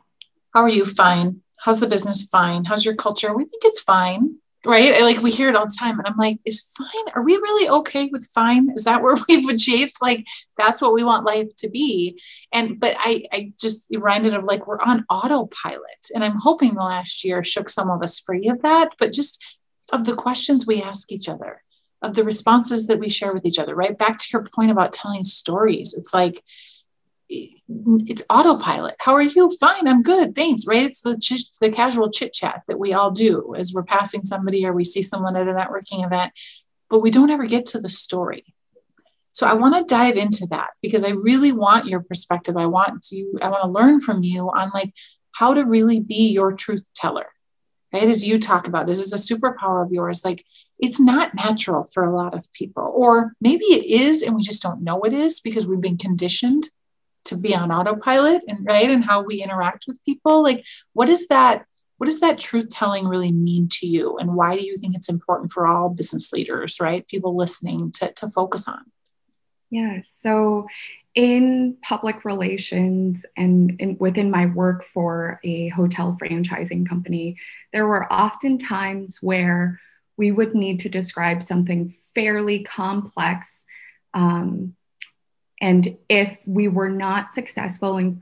how 0.53 0.61
are 0.61 0.69
you 0.69 0.85
fine 0.85 1.41
how's 1.57 1.79
the 1.79 1.87
business 1.87 2.23
fine 2.23 2.65
how's 2.65 2.85
your 2.85 2.95
culture 2.95 3.35
we 3.35 3.45
think 3.45 3.63
it's 3.65 3.81
fine 3.81 4.37
right? 4.65 4.93
I, 4.93 4.99
like 4.99 5.21
we 5.21 5.31
hear 5.31 5.49
it 5.49 5.55
all 5.55 5.65
the 5.65 5.77
time, 5.77 5.97
and 5.99 6.07
I'm 6.07 6.17
like, 6.17 6.39
is 6.45 6.61
fine? 6.77 7.13
Are 7.15 7.21
we 7.21 7.33
really 7.33 7.69
okay 7.69 8.09
with 8.11 8.29
fine? 8.33 8.71
Is 8.75 8.85
that 8.85 9.01
where 9.03 9.15
we've 9.27 9.49
achieved? 9.49 9.95
Like 10.01 10.25
that's 10.57 10.81
what 10.81 10.93
we 10.93 11.03
want 11.03 11.25
life 11.25 11.55
to 11.57 11.69
be. 11.69 12.21
And 12.51 12.79
but 12.79 12.95
I, 12.99 13.25
I 13.31 13.53
just 13.59 13.87
reminded 13.91 14.33
of 14.33 14.43
like 14.43 14.67
we're 14.67 14.81
on 14.81 15.05
autopilot, 15.09 15.81
and 16.13 16.23
I'm 16.23 16.39
hoping 16.39 16.75
the 16.75 16.83
last 16.83 17.23
year 17.23 17.43
shook 17.43 17.69
some 17.69 17.89
of 17.89 18.01
us 18.01 18.19
free 18.19 18.47
of 18.49 18.61
that. 18.61 18.91
But 18.97 19.13
just 19.13 19.57
of 19.91 20.05
the 20.05 20.15
questions 20.15 20.65
we 20.65 20.81
ask 20.81 21.11
each 21.11 21.29
other, 21.29 21.61
of 22.01 22.15
the 22.15 22.23
responses 22.23 22.87
that 22.87 22.99
we 22.99 23.09
share 23.09 23.33
with 23.33 23.45
each 23.45 23.59
other, 23.59 23.75
right? 23.75 23.97
Back 23.97 24.17
to 24.17 24.27
your 24.33 24.45
point 24.55 24.71
about 24.71 24.93
telling 24.93 25.23
stories, 25.23 25.93
it's 25.93 26.13
like 26.13 26.41
it's 28.07 28.23
autopilot. 28.29 28.95
How 28.99 29.13
are 29.13 29.21
you? 29.21 29.51
Fine, 29.59 29.87
I'm 29.87 30.01
good, 30.03 30.35
thanks. 30.35 30.65
Right? 30.67 30.83
It's 30.83 31.01
the 31.01 31.17
ch- 31.17 31.57
the 31.59 31.69
casual 31.69 32.11
chit 32.11 32.33
chat 32.33 32.63
that 32.67 32.79
we 32.79 32.93
all 32.93 33.11
do 33.11 33.55
as 33.57 33.73
we're 33.73 33.83
passing 33.83 34.23
somebody 34.23 34.65
or 34.65 34.73
we 34.73 34.83
see 34.83 35.01
someone 35.01 35.35
at 35.35 35.47
a 35.47 35.53
networking 35.53 36.05
event, 36.05 36.33
but 36.89 37.01
we 37.01 37.11
don't 37.11 37.31
ever 37.31 37.45
get 37.45 37.65
to 37.67 37.79
the 37.79 37.89
story. 37.89 38.45
So 39.31 39.47
I 39.47 39.53
want 39.53 39.75
to 39.75 39.83
dive 39.83 40.15
into 40.15 40.45
that 40.51 40.69
because 40.81 41.03
I 41.03 41.09
really 41.09 41.51
want 41.51 41.87
your 41.87 42.01
perspective. 42.01 42.55
I 42.55 42.67
want 42.67 43.03
to 43.05 43.33
I 43.41 43.49
want 43.49 43.63
to 43.63 43.69
learn 43.69 43.99
from 43.99 44.23
you 44.23 44.49
on 44.49 44.71
like 44.73 44.93
how 45.31 45.53
to 45.53 45.63
really 45.63 45.99
be 45.99 46.29
your 46.29 46.53
truth 46.53 46.83
teller. 46.95 47.27
Right? 47.91 48.03
As 48.03 48.25
you 48.25 48.39
talk 48.39 48.67
about, 48.67 48.87
this 48.87 48.99
is 48.99 49.13
a 49.13 49.35
superpower 49.35 49.83
of 49.83 49.91
yours. 49.91 50.23
Like 50.23 50.43
it's 50.79 50.99
not 50.99 51.35
natural 51.35 51.83
for 51.83 52.03
a 52.03 52.15
lot 52.15 52.33
of 52.33 52.51
people, 52.51 52.91
or 52.95 53.33
maybe 53.39 53.65
it 53.65 53.85
is, 53.85 54.21
and 54.21 54.35
we 54.35 54.41
just 54.41 54.61
don't 54.61 54.83
know 54.83 55.01
it 55.01 55.13
is 55.13 55.39
because 55.39 55.65
we've 55.65 55.81
been 55.81 55.97
conditioned 55.97 56.69
to 57.25 57.37
be 57.37 57.55
on 57.55 57.71
autopilot 57.71 58.43
and 58.47 58.65
right 58.65 58.89
and 58.89 59.03
how 59.03 59.21
we 59.21 59.41
interact 59.41 59.85
with 59.87 60.03
people 60.05 60.43
like 60.43 60.65
what 60.93 61.09
is 61.09 61.27
that 61.27 61.65
what 62.03 62.09
does 62.09 62.19
that 62.19 62.37
truth 62.37 62.67
telling 62.69 63.07
really 63.07 63.31
mean 63.31 63.69
to 63.69 63.87
you? 63.87 64.17
And 64.17 64.35
why 64.35 64.57
do 64.57 64.65
you 64.65 64.77
think 64.77 64.93
it's 64.93 65.07
important 65.07 65.53
for 65.53 65.65
all 65.65 65.87
business 65.87 66.33
leaders 66.33 66.81
right 66.81 67.07
people 67.07 67.35
listening 67.37 67.91
to, 67.93 68.11
to 68.13 68.27
focus 68.29 68.67
on? 68.67 68.83
Yeah 69.69 69.99
so 70.03 70.67
in 71.15 71.77
public 71.81 72.25
relations 72.25 73.25
and 73.37 73.79
in, 73.79 73.97
within 73.99 74.31
my 74.31 74.47
work 74.47 74.83
for 74.83 75.39
a 75.43 75.69
hotel 75.69 76.17
franchising 76.21 76.89
company 76.89 77.37
there 77.71 77.87
were 77.87 78.11
often 78.11 78.57
times 78.57 79.19
where 79.21 79.79
we 80.17 80.31
would 80.31 80.55
need 80.55 80.79
to 80.79 80.89
describe 80.89 81.41
something 81.41 81.95
fairly 82.13 82.63
complex 82.63 83.63
um, 84.13 84.75
and 85.63 85.97
if 86.09 86.39
we 86.45 86.67
were 86.67 86.89
not 86.89 87.31
successful 87.31 87.97
in, 87.97 88.21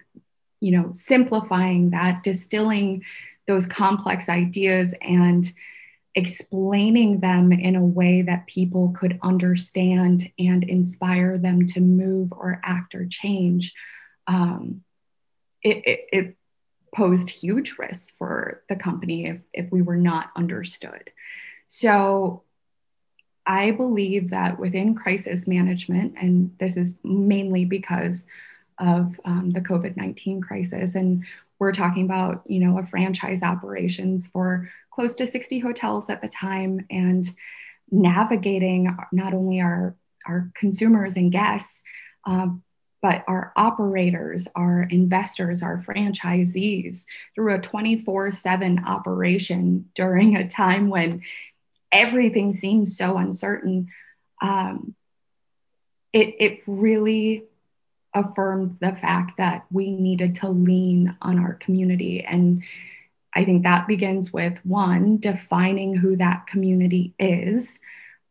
you 0.60 0.70
know, 0.70 0.92
simplifying 0.94 1.90
that, 1.90 2.22
distilling 2.22 3.04
those 3.48 3.66
complex 3.66 4.30
ideas 4.30 4.94
and 5.02 5.52
explaining 6.14 7.20
them 7.20 7.52
in 7.52 7.76
a 7.76 7.84
way 7.84 8.22
that 8.22 8.46
people 8.46 8.94
could 8.96 9.18
understand 9.24 10.30
and 10.38 10.64
inspire 10.64 11.40
them 11.40 11.66
to 11.66 11.80
move 11.80 12.32
or 12.32 12.62
act 12.64 12.94
or 12.94 13.08
change, 13.08 13.74
um, 14.28 14.84
it, 15.64 15.78
it, 15.88 16.00
it 16.14 16.38
posed 16.94 17.32
huge 17.32 17.76
risks 17.80 18.12
for 18.20 18.62
the 18.70 18.76
company 18.76 19.26
if, 19.26 19.40
if 19.52 19.72
we 19.72 19.82
were 19.82 19.98
not 19.98 20.30
understood. 20.36 21.10
So 21.70 22.44
I 23.46 23.72
believe 23.72 24.30
that 24.30 24.60
within 24.60 24.96
crisis 24.96 25.48
management, 25.48 26.16
and 26.20 26.56
this 26.60 26.78
is 26.78 26.98
mainly 27.04 27.66
because 27.66 28.28
of 28.78 29.20
um, 29.26 29.52
the 29.52 29.62
COVID 29.62 29.98
19 29.98 30.42
crisis, 30.42 30.96
and 30.96 31.26
we're 31.60 31.72
talking 31.72 32.06
about, 32.06 32.42
you 32.48 32.60
know, 32.60 32.80
a 32.80 32.86
franchise 32.86 33.44
operations 33.44 34.28
for 34.28 34.70
close 34.92 35.14
to 35.16 35.28
60 35.28 35.60
hotels 35.60 36.10
at 36.10 36.22
the 36.22 36.28
time 36.28 36.86
and 36.90 37.30
navigating 37.92 38.96
not 39.12 39.34
only 39.34 39.62
our, 39.62 39.96
our 40.26 40.50
consumers 40.56 41.16
and 41.16 41.32
guests, 41.32 41.84
um, 42.26 42.64
but 43.02 43.24
our 43.28 43.52
operators, 43.56 44.48
our 44.56 44.84
investors, 44.84 45.64
our 45.64 45.78
franchisees 45.78 47.06
through 47.36 47.54
a 47.54 47.60
24 47.60 48.32
7 48.32 48.84
operation 48.86 49.90
during 49.96 50.36
a 50.36 50.48
time 50.48 50.90
when 50.90 51.22
everything 51.92 52.54
seemed 52.54 52.90
so 52.90 53.18
uncertain, 53.18 53.90
um, 54.42 54.96
it, 56.14 56.36
it 56.40 56.64
really 56.68 57.44
affirmed 58.14 58.78
the 58.82 58.92
fact 58.92 59.38
that 59.38 59.66
we 59.72 59.92
needed 59.92 60.36
to 60.36 60.50
lean 60.50 61.16
on 61.22 61.40
our 61.40 61.54
community. 61.54 62.24
And 62.24 62.64
I 63.34 63.46
think 63.46 63.64
that 63.64 63.88
begins 63.88 64.34
with 64.34 64.60
one, 64.66 65.18
defining 65.18 65.96
who 65.96 66.18
that 66.18 66.48
community 66.48 67.14
is. 67.18 67.80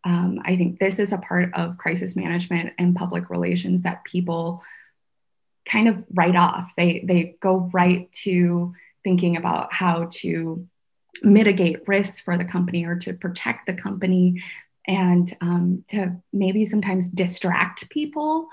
Um, 0.04 0.40
I 0.44 0.56
think 0.56 0.78
this 0.78 0.98
is 0.98 1.12
a 1.12 1.18
part 1.18 1.54
of 1.54 1.78
crisis 1.78 2.16
management 2.16 2.74
and 2.78 2.94
public 2.94 3.30
relations 3.30 3.82
that 3.82 4.04
people 4.04 4.62
kind 5.66 5.88
of 5.88 6.04
write 6.12 6.36
off. 6.36 6.74
They, 6.76 7.02
they 7.06 7.36
go 7.40 7.70
right 7.72 8.10
to 8.24 8.74
thinking 9.04 9.36
about 9.36 9.72
how 9.72 10.08
to 10.12 10.66
mitigate 11.22 11.86
risks 11.86 12.20
for 12.20 12.36
the 12.36 12.44
company 12.44 12.84
or 12.84 12.96
to 12.96 13.12
protect 13.12 13.66
the 13.66 13.74
company 13.74 14.42
and 14.86 15.36
um, 15.40 15.84
to 15.88 16.16
maybe 16.32 16.64
sometimes 16.64 17.08
distract 17.08 17.90
people. 17.90 18.48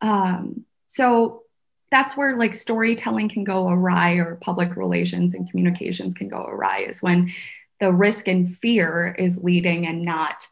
Um, 0.00 0.64
so 0.86 1.42
that's 1.90 2.16
where 2.16 2.36
like 2.36 2.54
storytelling 2.54 3.28
can 3.28 3.44
go 3.44 3.68
awry 3.68 4.12
or 4.14 4.36
public 4.36 4.76
relations 4.76 5.34
and 5.34 5.50
communications 5.50 6.14
can 6.14 6.28
go 6.28 6.44
awry 6.44 6.80
is 6.88 7.02
when 7.02 7.32
the 7.80 7.92
risk 7.92 8.28
and 8.28 8.56
fear 8.58 9.14
is 9.18 9.42
leading 9.42 9.86
and 9.86 10.04
not 10.04 10.46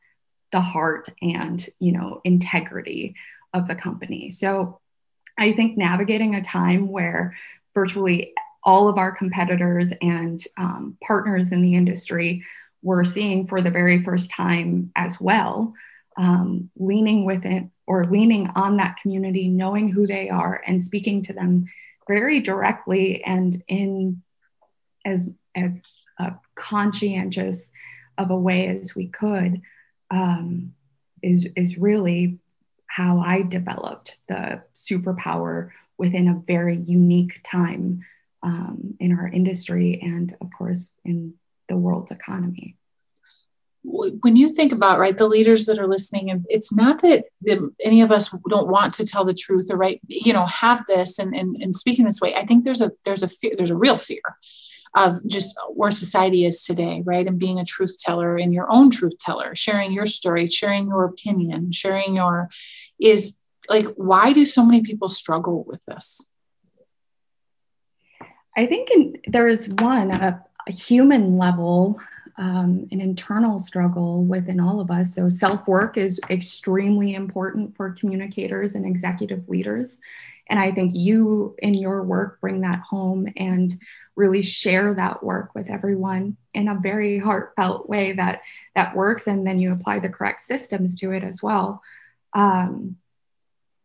the 0.51 0.61
heart 0.61 1.09
and 1.21 1.69
you 1.79 1.93
know 1.93 2.21
integrity 2.25 3.15
of 3.53 3.69
the 3.69 3.75
company 3.75 4.31
so 4.31 4.81
i 5.39 5.53
think 5.53 5.77
navigating 5.77 6.35
a 6.35 6.43
time 6.43 6.89
where 6.89 7.37
virtually 7.75 8.33
all 8.69 8.87
of 8.87 8.99
our 8.99 9.11
competitors 9.11 9.95
and 10.03 10.45
um, 10.59 10.95
partners 11.03 11.53
in 11.53 11.63
the 11.63 11.75
industry 11.75 12.45
were 12.83 13.03
seeing 13.03 13.47
for 13.47 13.63
the 13.63 13.71
very 13.71 14.03
first 14.03 14.31
time 14.31 14.93
as 14.95 15.19
well, 15.19 15.73
um, 16.19 16.69
leaning 16.77 17.25
with 17.25 17.47
it 17.47 17.65
or 17.87 18.05
leaning 18.05 18.47
on 18.57 18.77
that 18.77 18.99
community, 19.01 19.49
knowing 19.49 19.89
who 19.89 20.07
they 20.07 20.29
are 20.29 20.63
and 20.67 20.83
speaking 20.83 21.23
to 21.23 21.33
them 21.33 21.65
very 22.07 22.41
directly 22.41 23.25
and 23.25 23.63
in 23.69 24.23
as 25.07 25.33
as 25.55 25.83
conscientious 26.55 27.71
of 28.19 28.31
a 28.31 28.37
way 28.37 28.67
as 28.67 28.95
we 28.95 29.07
could 29.07 29.63
um, 30.11 30.75
is 31.23 31.49
is 31.57 31.79
really 31.79 32.39
how 32.87 33.21
I 33.21 33.41
developed 33.41 34.19
the 34.29 34.63
superpower 34.77 35.71
within 35.97 36.29
a 36.29 36.43
very 36.47 36.77
unique 36.77 37.41
time 37.45 38.05
um, 38.49 38.97
in 38.99 39.11
our 39.19 39.29
industry 39.29 40.01
and, 40.03 40.27
of 40.41 40.49
course, 40.57 40.83
in 41.05 41.35
the 41.69 41.77
world's 41.77 42.11
economy. 42.11 42.69
When 43.85 44.37
you 44.37 44.49
think 44.49 44.73
about 44.73 44.99
right, 44.99 45.17
the 45.17 45.29
leaders 45.37 45.67
that 45.67 45.79
are 45.79 45.87
listening, 45.87 46.31
and 46.31 46.45
it's 46.49 46.73
not 46.83 47.01
that 47.03 47.25
the, 47.41 47.57
any 47.91 48.01
of 48.03 48.11
us 48.11 48.25
don't 48.55 48.69
want 48.77 48.95
to 48.95 49.07
tell 49.07 49.25
the 49.25 49.41
truth 49.45 49.69
or 49.71 49.77
right, 49.77 50.01
you 50.07 50.33
know, 50.33 50.47
have 50.47 50.85
this 50.87 51.19
and, 51.19 51.35
and 51.35 51.57
and 51.63 51.75
speaking 51.75 52.05
this 52.05 52.21
way. 52.21 52.35
I 52.35 52.45
think 52.45 52.65
there's 52.65 52.83
a 52.83 52.91
there's 53.05 53.23
a 53.23 53.29
fear, 53.29 53.53
there's 53.57 53.71
a 53.71 53.83
real 53.87 53.97
fear 53.97 54.27
of 54.95 55.11
just 55.27 55.51
where 55.79 55.91
society 55.91 56.45
is 56.45 56.65
today, 56.65 57.03
right? 57.05 57.27
And 57.27 57.39
being 57.39 57.61
a 57.61 57.65
truth 57.65 57.97
teller 58.07 58.33
and 58.33 58.53
your 58.53 58.71
own 58.71 58.91
truth 58.91 59.19
teller, 59.19 59.55
sharing 59.55 59.93
your 59.93 60.07
story, 60.07 60.49
sharing 60.49 60.89
your 60.89 61.05
opinion, 61.05 61.73
sharing 61.73 62.17
your 62.17 62.49
is 62.99 63.39
like, 63.69 63.87
why 63.97 64.33
do 64.33 64.45
so 64.45 64.65
many 64.65 64.83
people 64.83 65.09
struggle 65.09 65.65
with 65.71 65.85
this? 65.85 66.35
I 68.59 68.67
think 68.67 68.91
in, 68.91 69.17
there 69.29 69.49
is 69.49 69.69
one, 69.69 70.11
a, 70.11 70.45
a 70.67 70.73
human 70.73 71.37
level. 71.37 71.99
um, 72.39 72.87
an 72.93 73.01
internal 73.01 73.59
struggle 73.59 74.23
within 74.25 74.61
all 74.61 74.81
of 74.81 74.91
us. 74.91 75.15
So, 75.15 75.29
self 75.29 75.67
work 75.67 75.97
is 75.97 76.21
extremely 76.31 77.15
important 77.15 77.77
for 77.77 77.91
communicators 77.91 78.75
and 78.77 78.87
executive 78.87 79.49
leaders. 79.49 80.01
And 80.49 80.59
I 80.59 80.71
think 80.71 80.93
you 80.95 81.57
in 81.59 81.75
your 81.75 82.03
work 82.05 82.41
bring 82.41 82.61
that 82.63 82.81
home 82.81 83.27
and 83.37 83.77
really 84.17 84.43
share 84.43 84.95
that 84.95 85.23
work 85.23 85.55
with 85.55 85.69
everyone 85.69 86.37
in 86.55 86.69
a 86.69 86.79
very 86.81 87.19
heartfelt 87.19 87.89
way 87.89 88.13
that 88.13 88.41
that 88.75 88.97
works. 88.97 89.27
And 89.27 89.47
then 89.47 89.59
you 89.59 89.73
apply 89.73 89.99
the 89.99 90.09
correct 90.09 90.41
systems 90.41 90.95
to 91.01 91.13
it 91.13 91.25
as 91.25 91.43
well. 91.43 91.83
Um, 92.33 92.97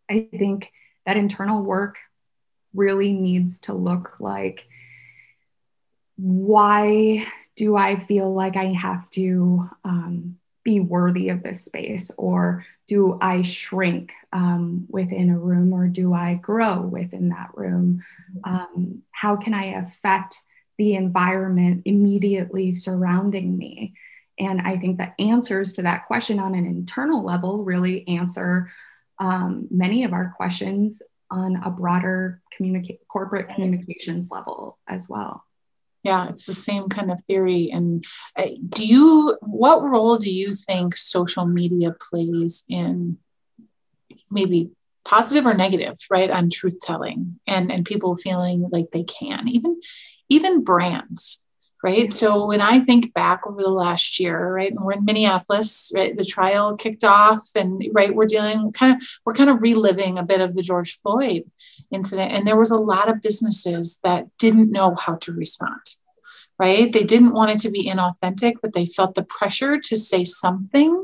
I 0.09 0.27
think 0.37 0.71
that 1.05 1.17
internal 1.17 1.63
work 1.63 1.97
really 2.73 3.13
needs 3.13 3.59
to 3.59 3.73
look 3.73 4.15
like 4.19 4.67
why 6.15 7.25
do 7.55 7.75
I 7.75 7.97
feel 7.97 8.33
like 8.33 8.55
I 8.55 8.65
have 8.65 9.09
to 9.11 9.69
um, 9.83 10.37
be 10.63 10.79
worthy 10.79 11.29
of 11.29 11.43
this 11.43 11.63
space? 11.63 12.11
Or 12.17 12.65
do 12.87 13.17
I 13.21 13.41
shrink 13.41 14.13
um, 14.31 14.85
within 14.89 15.29
a 15.29 15.37
room 15.37 15.73
or 15.73 15.87
do 15.87 16.13
I 16.13 16.35
grow 16.35 16.81
within 16.81 17.29
that 17.29 17.49
room? 17.55 18.03
Um, 18.43 19.03
how 19.11 19.35
can 19.35 19.53
I 19.53 19.65
affect 19.77 20.35
the 20.77 20.95
environment 20.95 21.83
immediately 21.85 22.71
surrounding 22.71 23.57
me? 23.57 23.93
And 24.39 24.61
I 24.61 24.77
think 24.77 24.97
the 24.97 25.13
answers 25.21 25.73
to 25.73 25.83
that 25.83 26.07
question 26.07 26.39
on 26.39 26.55
an 26.55 26.65
internal 26.65 27.23
level 27.23 27.63
really 27.63 28.07
answer 28.07 28.71
um, 29.19 29.67
many 29.69 30.03
of 30.03 30.13
our 30.13 30.33
questions 30.35 31.01
on 31.33 31.55
a 31.57 31.69
broader 31.71 32.41
communica- 32.53 32.99
corporate 33.07 33.49
communications 33.49 34.29
level 34.31 34.77
as 34.87 35.09
well. 35.09 35.43
Yeah 36.03 36.29
it's 36.29 36.45
the 36.45 36.53
same 36.53 36.89
kind 36.89 37.11
of 37.11 37.19
theory. 37.21 37.71
And 37.71 38.05
uh, 38.37 38.49
do 38.69 38.85
you 38.85 39.37
what 39.41 39.83
role 39.83 40.17
do 40.17 40.31
you 40.31 40.53
think 40.53 40.95
social 40.95 41.45
media 41.45 41.95
plays 41.99 42.63
in 42.69 43.17
maybe 44.29 44.71
positive 45.05 45.45
or 45.45 45.53
negative 45.53 45.97
right 46.09 46.29
on 46.29 46.49
truth 46.49 46.79
telling 46.81 47.39
and 47.47 47.71
and 47.71 47.85
people 47.85 48.15
feeling 48.15 48.69
like 48.71 48.91
they 48.91 49.03
can? 49.03 49.47
Even 49.47 49.81
even 50.29 50.63
brands 50.63 51.43
right? 51.83 52.13
So 52.13 52.47
when 52.47 52.61
I 52.61 52.79
think 52.79 53.13
back 53.13 53.45
over 53.45 53.61
the 53.61 53.69
last 53.69 54.19
year, 54.19 54.53
right, 54.55 54.71
and 54.71 54.79
we're 54.79 54.93
in 54.93 55.05
Minneapolis, 55.05 55.91
right, 55.93 56.15
the 56.17 56.25
trial 56.25 56.77
kicked 56.77 57.03
off, 57.03 57.41
and 57.55 57.83
right, 57.91 58.15
we're 58.15 58.25
dealing 58.25 58.71
kind 58.71 58.95
of 58.95 59.07
we're 59.25 59.33
kind 59.33 59.49
of 59.49 59.61
reliving 59.61 60.17
a 60.17 60.23
bit 60.23 60.41
of 60.41 60.55
the 60.55 60.63
George 60.63 60.97
Floyd 60.99 61.43
incident, 61.91 62.31
and 62.31 62.47
there 62.47 62.57
was 62.57 62.71
a 62.71 62.77
lot 62.77 63.09
of 63.09 63.21
businesses 63.21 63.99
that 64.03 64.25
didn't 64.39 64.71
know 64.71 64.95
how 64.95 65.15
to 65.15 65.33
respond. 65.33 65.81
Right, 66.57 66.93
they 66.93 67.03
didn't 67.03 67.33
want 67.33 67.51
it 67.51 67.59
to 67.59 67.71
be 67.71 67.89
inauthentic, 67.89 68.55
but 68.61 68.73
they 68.73 68.85
felt 68.85 69.15
the 69.15 69.23
pressure 69.23 69.79
to 69.79 69.97
say 69.97 70.23
something. 70.23 71.03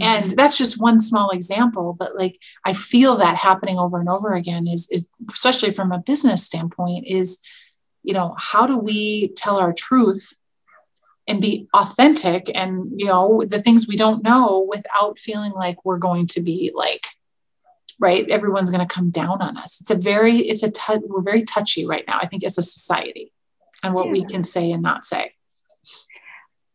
And 0.00 0.26
mm-hmm. 0.26 0.36
that's 0.36 0.58
just 0.58 0.80
one 0.80 1.00
small 1.00 1.30
example, 1.30 1.94
but 1.98 2.16
like 2.16 2.38
I 2.64 2.72
feel 2.72 3.16
that 3.16 3.36
happening 3.36 3.78
over 3.78 4.00
and 4.00 4.08
over 4.08 4.32
again 4.32 4.66
is, 4.66 4.88
is 4.90 5.08
especially 5.32 5.72
from 5.72 5.92
a 5.92 5.98
business 5.98 6.44
standpoint, 6.44 7.06
is 7.06 7.38
you 8.02 8.12
know 8.12 8.34
how 8.38 8.66
do 8.66 8.76
we 8.76 9.28
tell 9.36 9.58
our 9.58 9.72
truth 9.72 10.36
and 11.28 11.40
be 11.40 11.68
authentic 11.74 12.50
and 12.54 12.92
you 13.00 13.06
know 13.06 13.42
the 13.46 13.62
things 13.62 13.86
we 13.86 13.96
don't 13.96 14.24
know 14.24 14.66
without 14.68 15.18
feeling 15.18 15.52
like 15.52 15.84
we're 15.84 15.98
going 15.98 16.26
to 16.26 16.40
be 16.40 16.72
like 16.74 17.06
right 18.00 18.28
everyone's 18.28 18.70
going 18.70 18.86
to 18.86 18.94
come 18.94 19.10
down 19.10 19.40
on 19.40 19.56
us. 19.56 19.80
It's 19.80 19.90
a 19.90 19.94
very 19.94 20.38
it's 20.38 20.62
a 20.62 20.70
t- 20.70 21.06
we're 21.06 21.22
very 21.22 21.44
touchy 21.44 21.86
right 21.86 22.04
now 22.06 22.18
i 22.20 22.26
think 22.26 22.44
as 22.44 22.58
a 22.58 22.62
society 22.62 23.32
and 23.82 23.94
what 23.94 24.06
yeah. 24.06 24.12
we 24.12 24.24
can 24.24 24.44
say 24.44 24.70
and 24.70 24.82
not 24.82 25.04
say. 25.04 25.32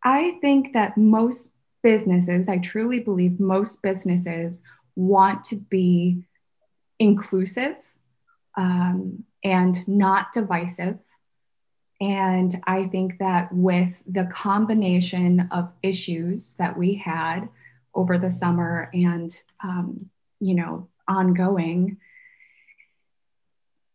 I 0.03 0.38
think 0.41 0.74
that 0.74 0.98
most 0.98 1.53
businesses 1.84 2.50
i 2.50 2.57
truly 2.57 3.00
believe 3.00 3.39
most 3.39 3.81
businesses 3.84 4.62
want 4.96 5.43
to 5.46 5.55
be 5.55 6.24
inclusive 7.00 7.75
um, 8.57 9.24
and 9.43 9.88
not 9.88 10.34
divisive 10.34 10.98
and 11.99 12.61
I 12.65 12.85
think 12.85 13.17
that 13.17 13.51
with 13.51 14.01
the 14.05 14.25
combination 14.25 15.47
of 15.51 15.71
issues 15.81 16.53
that 16.57 16.77
we 16.77 16.95
had 16.95 17.49
over 17.95 18.17
the 18.17 18.29
summer 18.29 18.91
and, 18.93 19.39
um, 19.63 19.97
you 20.39 20.53
know, 20.53 20.87
ongoing, 21.07 21.97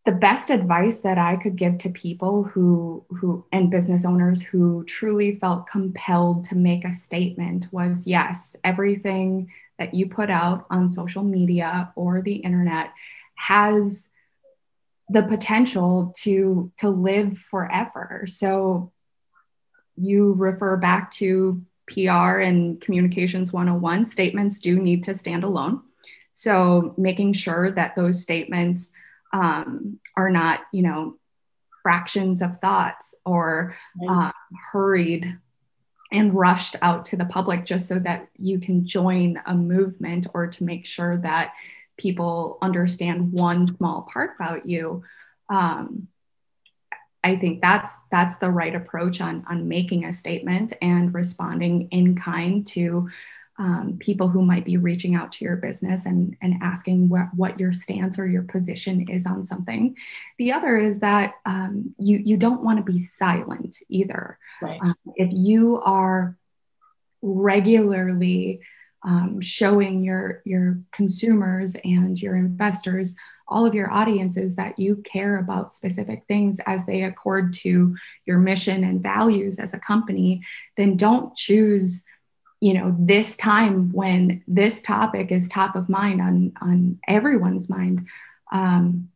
the 0.04 0.12
best 0.12 0.50
advice 0.50 1.00
that 1.00 1.16
I 1.16 1.37
could 1.37 1.54
give 1.54 1.78
to 1.78 1.91
people 1.91 2.43
who, 2.43 3.04
who, 3.08 3.45
and 3.52 3.71
business 3.71 4.04
owners 4.04 4.43
who 4.43 4.82
truly 4.84 5.36
felt 5.36 5.69
compelled 5.69 6.45
to 6.47 6.56
make 6.56 6.84
a 6.84 6.93
statement 6.93 7.69
was 7.71 8.04
yes, 8.04 8.56
everything 8.65 9.52
that 9.78 9.95
you 9.95 10.08
put 10.08 10.28
out 10.28 10.67
on 10.71 10.88
social 10.88 11.23
media 11.23 11.93
or 11.95 12.21
the 12.21 12.34
internet 12.34 12.91
has 13.36 14.08
the 15.08 15.23
potential 15.23 16.12
to 16.19 16.73
to 16.78 16.88
live 16.88 17.38
forever. 17.38 18.25
So 18.26 18.93
you 19.97 20.32
refer 20.32 20.76
back 20.76 21.10
to 21.12 21.62
PR 21.86 22.38
and 22.38 22.80
communications 22.80 23.52
101 23.52 24.04
statements 24.06 24.60
do 24.60 24.80
need 24.80 25.04
to 25.04 25.15
stand 25.15 25.45
alone. 25.45 25.82
So 26.34 26.95
making 26.97 27.34
sure 27.34 27.71
that 27.73 27.95
those 27.97 28.23
statements 28.23 28.93
um, 29.32 29.99
are 30.17 30.30
not 30.30 30.60
you 30.73 30.82
know 30.82 31.17
fractions 31.82 32.41
of 32.41 32.58
thoughts 32.60 33.15
or 33.25 33.76
uh, 34.08 34.30
hurried 34.71 35.38
and 36.12 36.34
rushed 36.34 36.76
out 36.82 37.06
to 37.06 37.17
the 37.17 37.25
public 37.25 37.65
just 37.65 37.88
so 37.88 37.99
that 37.99 38.28
you 38.38 38.60
can 38.60 38.86
join 38.86 39.41
a 39.47 39.54
movement 39.54 40.26
or 40.34 40.47
to 40.47 40.62
make 40.62 40.86
sure 40.86 41.17
that 41.17 41.52
people 42.02 42.58
understand 42.60 43.32
one 43.32 43.67
small 43.67 44.08
part 44.12 44.32
about 44.36 44.69
you 44.69 45.02
um, 45.49 46.08
I 47.25 47.36
think 47.36 47.60
that's 47.60 47.97
that's 48.10 48.36
the 48.36 48.50
right 48.50 48.75
approach 48.75 49.21
on 49.21 49.45
on 49.49 49.69
making 49.69 50.04
a 50.04 50.12
statement 50.12 50.73
and 50.82 51.15
responding 51.15 51.88
in 51.91 52.17
kind 52.17 52.67
to 52.69 53.08
um, 53.58 53.99
people 54.00 54.28
who 54.28 54.43
might 54.43 54.65
be 54.65 54.76
reaching 54.76 55.15
out 55.15 55.30
to 55.32 55.45
your 55.45 55.56
business 55.56 56.06
and 56.06 56.36
and 56.43 56.54
asking 56.62 57.08
what 57.08 57.28
what 57.36 57.60
your 57.60 57.73
stance 57.73 58.19
or 58.19 58.26
your 58.26 58.43
position 58.43 59.08
is 59.08 59.25
on 59.26 59.45
something. 59.45 59.97
The 60.38 60.52
other 60.52 60.76
is 60.76 61.00
that 61.00 61.34
um, 61.47 61.95
you 61.99 62.19
you 62.19 62.36
don't 62.36 62.65
want 62.65 62.84
to 62.84 62.93
be 62.93 62.99
silent 62.99 63.78
either. 63.88 64.38
Right. 64.60 64.80
Um, 64.82 64.97
if 65.15 65.28
you 65.32 65.80
are 65.80 66.36
regularly 67.21 68.62
um, 69.04 69.41
showing 69.41 70.04
your 70.04 70.43
your 70.45 70.78
consumers 70.93 71.76
and 71.84 72.21
your 72.21 72.36
investors 72.36 73.15
all 73.49 73.67
of 73.67 73.75
your 73.75 73.93
audiences 73.93 74.56
that 74.56 74.78
you 74.78 74.97
care 74.97 75.38
about 75.38 75.75
specific 75.75 76.25
things 76.26 76.58
as 76.67 76.86
they 76.86 77.02
accord 77.02 77.52
to 77.52 77.95
your 78.25 78.38
mission 78.38 78.84
and 78.84 79.02
values 79.02 79.58
as 79.58 79.75
a 79.75 79.78
company 79.78 80.43
then 80.76 80.97
don't 80.97 81.36
choose 81.36 82.04
you 82.62 82.75
know 82.75 82.95
this 82.97 83.36
time 83.36 83.91
when 83.91 84.45
this 84.47 84.80
topic 84.82 85.32
is 85.32 85.49
top 85.49 85.75
of 85.75 85.88
mind 85.88 86.21
on 86.21 86.52
on 86.60 87.00
everyone's 87.08 87.69
mind. 87.69 88.06
Um, 88.52 89.08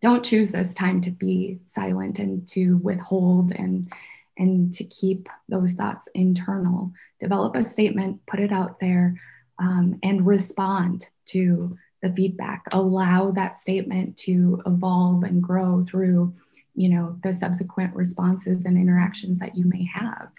don't 0.00 0.24
choose 0.24 0.52
this 0.52 0.72
time 0.72 1.02
to 1.02 1.10
be 1.10 1.58
silent 1.66 2.18
and 2.18 2.48
to 2.48 2.78
withhold 2.78 3.52
and 3.52 3.92
and 4.40 4.72
to 4.72 4.84
keep 4.84 5.28
those 5.48 5.74
thoughts 5.74 6.08
internal. 6.14 6.92
Develop 7.20 7.54
a 7.54 7.64
statement, 7.64 8.20
put 8.26 8.40
it 8.40 8.50
out 8.50 8.80
there, 8.80 9.20
um, 9.58 10.00
and 10.02 10.26
respond 10.26 11.06
to 11.26 11.76
the 12.02 12.10
feedback. 12.10 12.64
Allow 12.72 13.32
that 13.32 13.56
statement 13.56 14.16
to 14.18 14.62
evolve 14.64 15.24
and 15.24 15.42
grow 15.42 15.84
through, 15.84 16.34
you 16.74 16.88
know, 16.88 17.18
the 17.22 17.34
subsequent 17.34 17.94
responses 17.94 18.64
and 18.64 18.78
interactions 18.78 19.38
that 19.40 19.56
you 19.56 19.66
may 19.66 19.84
have. 19.92 20.30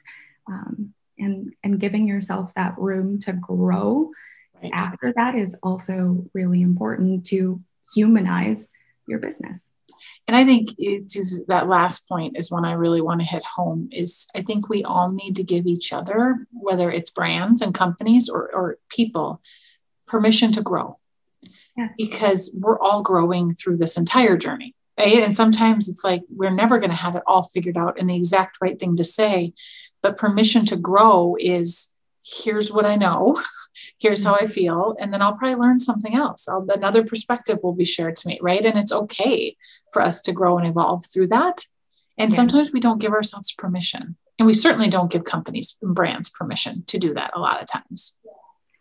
Um, 0.48 0.94
and, 1.20 1.54
and 1.64 1.80
giving 1.80 2.08
yourself 2.08 2.56
that 2.56 2.76
room 2.80 3.20
to 3.20 3.34
grow 3.34 4.10
right. 4.64 4.72
after 4.74 5.14
that 5.16 5.36
is 5.36 5.56
also 5.62 6.26
really 6.34 6.64
important 6.64 7.28
to 7.28 7.62
humanize 7.94 8.70
your 9.08 9.20
business 9.20 9.70
and 10.28 10.36
i 10.36 10.46
think 10.46 10.70
it 10.78 11.16
is 11.16 11.46
that 11.48 11.68
last 11.68 12.08
point 12.08 12.38
is 12.38 12.52
one 12.52 12.66
i 12.66 12.74
really 12.74 13.02
want 13.02 13.20
to 13.20 13.28
hit 13.28 13.44
home 13.44 13.90
is 13.92 14.28
i 14.36 14.42
think 14.42 14.70
we 14.70 14.84
all 14.84 15.12
need 15.12 15.36
to 15.36 15.44
give 15.44 15.66
each 15.66 15.94
other 15.94 16.48
whether 16.52 16.92
it's 16.92 17.10
brands 17.10 17.62
and 17.62 17.74
companies 17.74 18.30
or, 18.30 18.54
or 18.54 18.78
people 18.90 19.42
permission 20.08 20.52
to 20.52 20.62
grow 20.62 20.98
yes. 21.78 21.94
because 21.98 22.56
we're 22.58 22.80
all 22.80 23.02
growing 23.02 23.54
through 23.54 23.78
this 23.78 23.98
entire 23.98 24.38
journey 24.38 24.76
right? 25.00 25.24
and 25.24 25.34
sometimes 25.34 25.90
it's 25.90 26.04
like 26.04 26.22
we're 26.30 26.50
never 26.50 26.80
going 26.80 26.90
to 26.90 26.96
have 26.96 27.16
it 27.16 27.24
all 27.26 27.44
figured 27.44 27.78
out 27.78 28.00
and 28.00 28.10
the 28.10 28.16
exact 28.16 28.58
right 28.62 28.80
thing 28.80 28.96
to 28.96 29.04
say 29.04 29.54
but 30.02 30.18
permission 30.18 30.66
to 30.66 30.76
grow 30.76 31.36
is 31.40 32.00
here's 32.24 32.72
what 32.72 32.86
i 32.86 32.96
know 32.96 33.42
here's 34.00 34.24
how 34.24 34.36
I 34.36 34.44
mm-hmm. 34.44 34.52
feel. 34.52 34.96
And 35.00 35.14
then 35.14 35.22
I'll 35.22 35.34
probably 35.34 35.56
learn 35.56 35.80
something 35.80 36.16
else. 36.16 36.48
I'll, 36.48 36.66
another 36.70 37.04
perspective 37.04 37.60
will 37.64 37.74
be 37.74 37.86
shared 37.86 38.16
to 38.18 38.28
me, 38.28 38.40
right? 38.42 38.66
And 38.66 38.78
it's 38.78 38.92
okay 38.92 39.56
for 39.92 40.02
us 40.02 40.22
to 40.24 40.34
grow 40.34 40.58
and 40.58 40.68
evolve 40.68 41.06
through 41.06 41.28
that. 41.28 41.66
And 42.18 42.32
yeah. 42.32 42.36
sometimes 42.36 42.72
we 42.72 42.80
don't 42.80 43.02
give 43.02 43.14
ourselves 43.14 43.52
permission. 43.52 44.16
And 44.38 44.48
we 44.48 44.54
certainly 44.54 44.90
don't 44.90 45.12
give 45.12 45.24
companies 45.24 45.78
and 45.82 45.94
brands 45.94 46.30
permission 46.30 46.84
to 46.88 46.98
do 46.98 47.14
that 47.14 47.32
a 47.36 47.40
lot 47.40 47.62
of 47.62 47.68
times. 47.68 48.20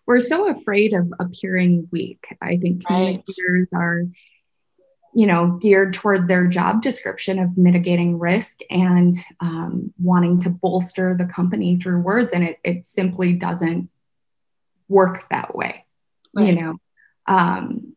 We're 0.06 0.20
so 0.20 0.48
afraid 0.50 0.94
of 0.94 1.12
appearing 1.20 1.88
weak. 1.92 2.26
I 2.40 2.56
think 2.56 2.86
communicators 2.86 3.68
right. 3.70 3.78
are, 3.78 4.06
you 5.14 5.26
know, 5.26 5.58
geared 5.60 5.92
toward 5.92 6.28
their 6.28 6.46
job 6.46 6.82
description 6.82 7.38
of 7.38 7.58
mitigating 7.58 8.18
risk 8.18 8.60
and 8.70 9.14
um, 9.40 9.92
wanting 10.00 10.40
to 10.40 10.50
bolster 10.50 11.14
the 11.16 11.26
company 11.26 11.76
through 11.76 12.00
words. 12.00 12.32
And 12.32 12.42
it, 12.42 12.58
it 12.64 12.86
simply 12.86 13.34
doesn't 13.34 13.90
work 14.90 15.28
that 15.30 15.54
way, 15.54 15.86
right. 16.34 16.48
you 16.48 16.56
know. 16.56 16.76
Um, 17.26 17.94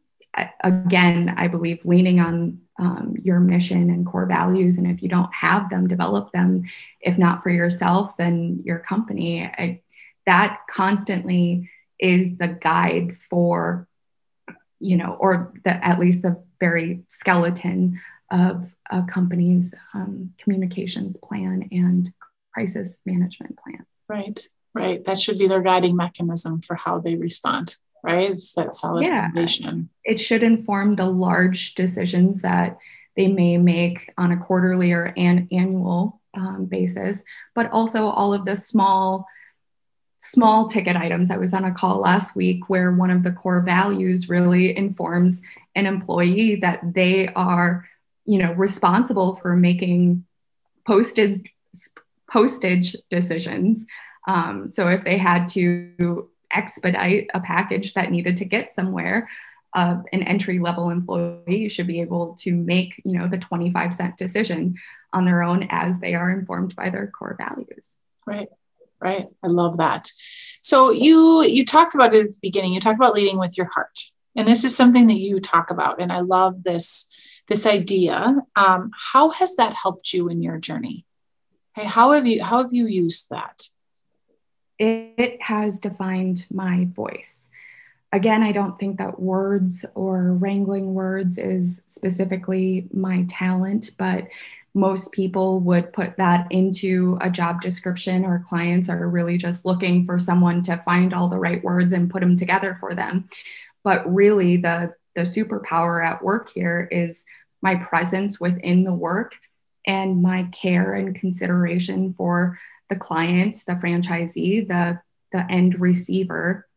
again, 0.63 1.34
I 1.36 1.47
believe 1.47 1.86
leaning 1.86 2.19
on 2.19 2.62
um, 2.79 3.15
your 3.21 3.39
mission 3.39 3.89
and 3.89 4.06
core 4.06 4.25
values. 4.25 4.77
And 4.77 4.88
if 4.88 5.03
you 5.03 5.10
don't 5.10 5.34
have 5.34 5.69
them, 5.69 5.88
develop 5.88 6.32
them. 6.32 6.65
If 7.01 7.17
not 7.17 7.43
for 7.43 7.49
yourself, 7.49 8.17
then 8.17 8.62
your 8.63 8.79
company. 8.79 9.43
I, 9.43 9.82
that 10.25 10.62
constantly 10.69 11.69
is 11.99 12.38
the 12.38 12.47
guide 12.47 13.17
for, 13.29 13.88
you 14.79 14.97
know, 14.97 15.17
or 15.19 15.53
the, 15.63 15.86
at 15.86 15.99
least 15.99 16.23
the 16.23 16.43
very 16.60 17.03
skeleton 17.08 18.01
of 18.32 18.73
a 18.89 19.03
company's 19.03 19.75
um, 19.93 20.34
communications 20.38 21.15
plan 21.23 21.69
and 21.71 22.12
crisis 22.53 22.99
management 23.06 23.58
plan. 23.58 23.86
Right, 24.08 24.47
right. 24.74 25.04
That 25.06 25.20
should 25.20 25.38
be 25.38 25.48
their 25.48 25.62
guiding 25.62 25.96
mechanism 25.96 26.62
for 26.62 26.76
how 26.76 27.00
they 27.00 27.16
respond 27.16 27.78
right? 28.04 28.32
It's 28.32 28.54
that 28.54 28.76
solid 28.76 29.08
yeah. 29.08 29.32
foundation. 29.32 29.90
It 30.04 30.20
should 30.20 30.44
inform 30.44 30.96
the 30.96 31.06
large 31.06 31.74
decisions 31.74 32.42
that 32.42 32.78
they 33.16 33.28
may 33.28 33.58
make 33.58 34.12
on 34.18 34.32
a 34.32 34.38
quarterly 34.38 34.92
or 34.92 35.14
an 35.18 35.48
annual 35.52 36.22
um, 36.34 36.66
basis, 36.66 37.24
but 37.56 37.72
also 37.72 38.08
all 38.08 38.34
of 38.34 38.46
the 38.46 38.56
small 38.56 39.26
small 40.20 40.70
ticket 40.70 40.96
items. 40.96 41.30
I 41.30 41.36
was 41.36 41.54
on 41.54 41.66
a 41.66 41.74
call 41.74 42.00
last 42.00 42.34
week 42.34 42.70
where 42.70 42.94
one 42.94 43.10
of 43.10 43.24
the 43.24 43.32
core 43.32 43.60
values 43.60 44.30
really 44.30 44.76
informs 44.76 45.42
an 45.76 45.86
employee 45.86 46.56
that 46.56 46.94
they 46.94 47.28
are, 47.28 47.90
you 48.26 48.38
know, 48.38 48.54
responsible 48.54 49.36
for 49.36 49.54
making 49.56 50.26
postage 50.88 51.42
postage 52.32 52.96
decisions. 53.10 53.86
Um, 54.28 54.68
so 54.68 54.88
if 54.88 55.04
they 55.04 55.18
had 55.18 55.48
to 55.50 56.30
expedite 56.52 57.30
a 57.34 57.40
package 57.40 57.94
that 57.94 58.12
needed 58.12 58.38
to 58.38 58.46
get 58.46 58.72
somewhere, 58.72 59.30
uh, 59.74 59.98
an 60.12 60.24
entry 60.24 60.60
level 60.60 60.90
employee 60.90 61.68
should 61.68 61.88
be 61.88 62.02
able 62.02 62.36
to 62.40 62.54
make 62.54 63.02
you 63.04 63.18
know 63.18 63.28
the 63.28 63.38
25 63.38 63.96
cent 63.96 64.18
decision 64.18 64.76
on 65.12 65.26
their 65.26 65.44
own 65.44 65.68
as 65.70 66.00
they 66.00 66.14
are 66.14 66.30
informed 66.30 66.76
by 66.76 66.90
their 66.90 67.08
core 67.08 67.36
values. 67.38 67.96
Right 68.26 68.50
right. 69.04 69.28
I 69.44 69.48
love 69.48 69.78
that. 69.78 70.10
So 70.62 70.92
you 70.92 71.44
you 71.44 71.66
talked 71.66 71.94
about 71.94 72.16
it 72.16 72.22
at 72.22 72.28
the 72.28 72.38
beginning. 72.42 72.74
You 72.74 72.80
talked 72.80 72.98
about 72.98 73.14
leading 73.14 73.38
with 73.38 73.58
your 73.58 73.70
heart. 73.74 74.00
And 74.36 74.48
this 74.48 74.64
is 74.64 74.76
something 74.76 75.08
that 75.08 75.20
you 75.20 75.40
talk 75.40 75.70
about 75.70 76.02
and 76.02 76.12
i 76.12 76.22
love 76.22 76.64
this 76.64 77.08
this 77.50 77.68
idea. 77.68 78.38
Um, 78.56 78.92
how 79.12 79.30
has 79.32 79.58
that 79.58 79.74
helped 79.74 80.14
you 80.14 80.30
in 80.30 80.42
your 80.42 80.58
journey? 80.58 81.06
Okay, 81.78 81.88
how 81.88 82.14
have 82.14 82.26
you 82.26 82.42
how 82.42 82.64
have 82.64 82.74
you 82.74 82.88
used 82.88 83.30
that 83.30 83.68
it 84.84 85.41
has 85.41 85.80
defined 85.80 86.46
my 86.52 86.88
voice. 86.91 87.50
Again, 88.12 88.43
I 88.43 88.52
don't 88.52 88.78
think 88.78 88.98
that 88.98 89.19
words 89.19 89.86
or 89.96 90.34
wrangling 90.34 90.93
words 90.93 91.38
is 91.38 91.82
specifically 91.88 92.88
my 92.93 93.26
talent, 93.28 93.91
but 93.98 94.28
most 94.76 95.12
people 95.12 95.60
would 95.62 95.93
put 95.93 96.17
that 96.17 96.48
into 96.52 97.17
a 97.22 97.30
job 97.30 97.62
description, 97.62 98.26
or 98.26 98.43
clients 98.48 98.89
are 98.89 99.08
really 99.08 99.38
just 99.38 99.65
looking 99.65 100.06
for 100.06 100.19
someone 100.19 100.63
to 100.63 100.78
find 100.78 101.13
all 101.13 101.28
the 101.28 101.38
right 101.38 101.63
words 101.63 101.93
and 101.93 102.10
put 102.10 102.22
them 102.22 102.36
together 102.36 102.76
for 102.80 102.93
them. 102.93 103.30
But 103.84 104.12
really, 104.12 104.58
the, 104.58 104.93
the 105.15 105.22
superpower 105.22 106.06
at 106.06 106.24
work 106.24 106.52
here 106.52 106.88
is 106.91 107.24
my 107.62 107.76
presence 107.76 108.39
within 108.39 108.84
the 108.84 108.93
work 108.93 109.36
and 109.86 110.22
my 110.22 110.43
care 110.52 110.93
and 110.93 111.15
consideration 111.15 112.13
for 112.17 112.60
the 112.89 112.96
client, 112.96 113.63
the 113.65 113.74
franchisee, 113.74 114.67
the, 114.67 115.00
the 115.32 115.46
end 115.52 115.80
receiver 115.80 116.67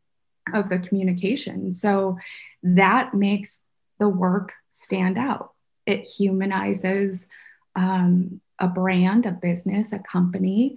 of 0.55 0.69
the 0.69 0.79
communication. 0.79 1.73
So 1.73 2.19
that 2.63 3.15
makes 3.15 3.65
the 3.99 4.09
work 4.09 4.53
stand 4.71 5.19
out. 5.19 5.53
It 5.87 6.07
humanizes 6.07 7.29
um, 7.75 8.41
a 8.59 8.69
brand, 8.69 9.27
a 9.27 9.31
business, 9.31 9.93
a 9.93 9.99
company, 9.99 10.77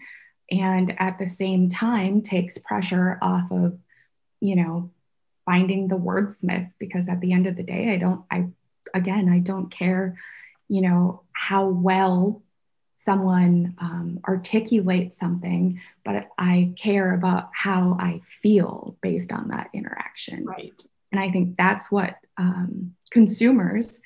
and 0.51 0.95
at 0.99 1.19
the 1.19 1.29
same 1.29 1.69
time 1.69 2.21
takes 2.21 2.57
pressure 2.57 3.17
off 3.21 3.51
of, 3.51 3.77
you 4.39 4.55
know, 4.55 4.91
finding 5.45 5.87
the 5.87 5.97
wordsmith 5.97 6.71
because 6.79 7.07
at 7.07 7.21
the 7.21 7.33
end 7.33 7.47
of 7.47 7.55
the 7.55 7.63
day, 7.63 7.93
I 7.93 7.97
don't, 7.97 8.23
I, 8.29 8.47
again, 8.93 9.29
I 9.29 9.39
don't 9.39 9.69
care, 9.69 10.17
you 10.67 10.81
know, 10.81 11.23
how 11.31 11.67
well 11.67 12.41
someone 13.01 13.73
um, 13.79 14.19
articulates 14.27 15.17
something, 15.17 15.79
but 16.03 16.27
I 16.37 16.73
care 16.75 17.13
about 17.13 17.49
how 17.53 17.95
I 17.97 18.19
feel 18.25 18.97
based 19.01 19.31
on 19.31 19.47
that 19.47 19.69
interaction. 19.73 20.43
Right. 20.43 20.73
And 21.13 21.21
I 21.21 21.31
think 21.31 21.55
that's 21.57 21.89
what 21.89 22.17
um, 22.37 22.95
consumers 23.09 24.01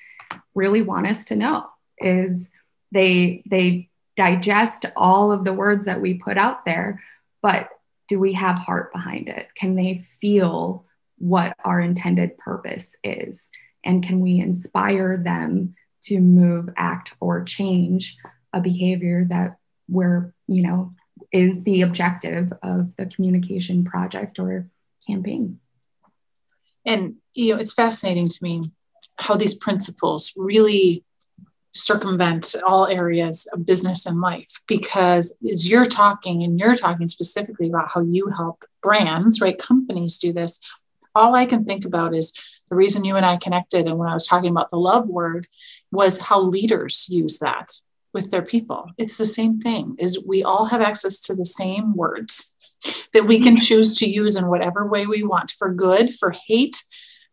really 0.53 0.83
want 0.83 1.07
us 1.07 1.25
to 1.25 1.35
know 1.35 1.65
is 1.97 2.51
they 2.91 3.41
they 3.47 3.89
digest 4.15 4.85
all 4.95 5.31
of 5.31 5.43
the 5.43 5.53
words 5.53 5.85
that 5.85 5.99
we 5.99 6.13
put 6.13 6.37
out 6.37 6.63
there, 6.63 7.01
but 7.41 7.69
do 8.07 8.19
we 8.19 8.33
have 8.33 8.59
heart 8.59 8.93
behind 8.93 9.27
it? 9.27 9.47
Can 9.55 9.73
they 9.73 10.05
feel 10.21 10.85
what 11.17 11.55
our 11.65 11.81
intended 11.81 12.37
purpose 12.37 12.95
is? 13.03 13.49
And 13.83 14.03
can 14.03 14.19
we 14.19 14.39
inspire 14.39 15.17
them 15.17 15.73
to 16.03 16.19
move, 16.19 16.69
act, 16.77 17.15
or 17.19 17.43
change 17.43 18.17
a 18.53 18.61
behavior 18.61 19.25
that 19.29 19.57
we're, 19.89 20.33
you 20.47 20.61
know, 20.61 20.93
is 21.31 21.63
the 21.63 21.81
objective 21.81 22.53
of 22.61 22.95
the 22.95 23.07
communication 23.07 23.83
project 23.83 24.39
or 24.39 24.67
campaign. 25.07 25.59
And, 26.85 27.15
you 27.33 27.53
know, 27.53 27.59
it's 27.59 27.73
fascinating 27.73 28.29
to 28.29 28.39
me 28.41 28.63
how 29.17 29.35
these 29.35 29.55
principles 29.55 30.33
really 30.35 31.03
circumvent 31.73 32.55
all 32.67 32.85
areas 32.87 33.47
of 33.51 33.65
business 33.65 34.05
and 34.05 34.21
life 34.21 34.61
because 34.67 35.35
as 35.51 35.67
you're 35.67 35.87
talking 35.87 36.43
and 36.43 36.59
you're 36.59 36.75
talking 36.75 37.07
specifically 37.07 37.67
about 37.67 37.89
how 37.89 38.01
you 38.01 38.27
help 38.27 38.63
brands 38.83 39.41
right 39.41 39.57
companies 39.57 40.19
do 40.19 40.31
this 40.31 40.59
all 41.15 41.33
i 41.33 41.47
can 41.47 41.65
think 41.65 41.83
about 41.83 42.13
is 42.13 42.31
the 42.69 42.75
reason 42.75 43.03
you 43.03 43.15
and 43.15 43.25
i 43.25 43.37
connected 43.37 43.87
and 43.87 43.97
when 43.97 44.07
i 44.07 44.13
was 44.13 44.27
talking 44.27 44.51
about 44.51 44.69
the 44.69 44.77
love 44.77 45.09
word 45.09 45.47
was 45.91 46.19
how 46.19 46.39
leaders 46.39 47.07
use 47.09 47.39
that 47.39 47.71
with 48.13 48.31
their 48.31 48.41
people. 48.41 48.91
It's 48.97 49.17
the 49.17 49.25
same 49.25 49.59
thing 49.59 49.95
is 49.99 50.23
we 50.23 50.43
all 50.43 50.65
have 50.65 50.81
access 50.81 51.19
to 51.21 51.35
the 51.35 51.45
same 51.45 51.95
words 51.95 52.55
that 53.13 53.27
we 53.27 53.39
can 53.39 53.57
choose 53.57 53.97
to 53.97 54.09
use 54.09 54.35
in 54.35 54.47
whatever 54.47 54.85
way 54.87 55.05
we 55.05 55.23
want 55.23 55.51
for 55.51 55.73
good, 55.73 56.13
for 56.13 56.33
hate, 56.47 56.83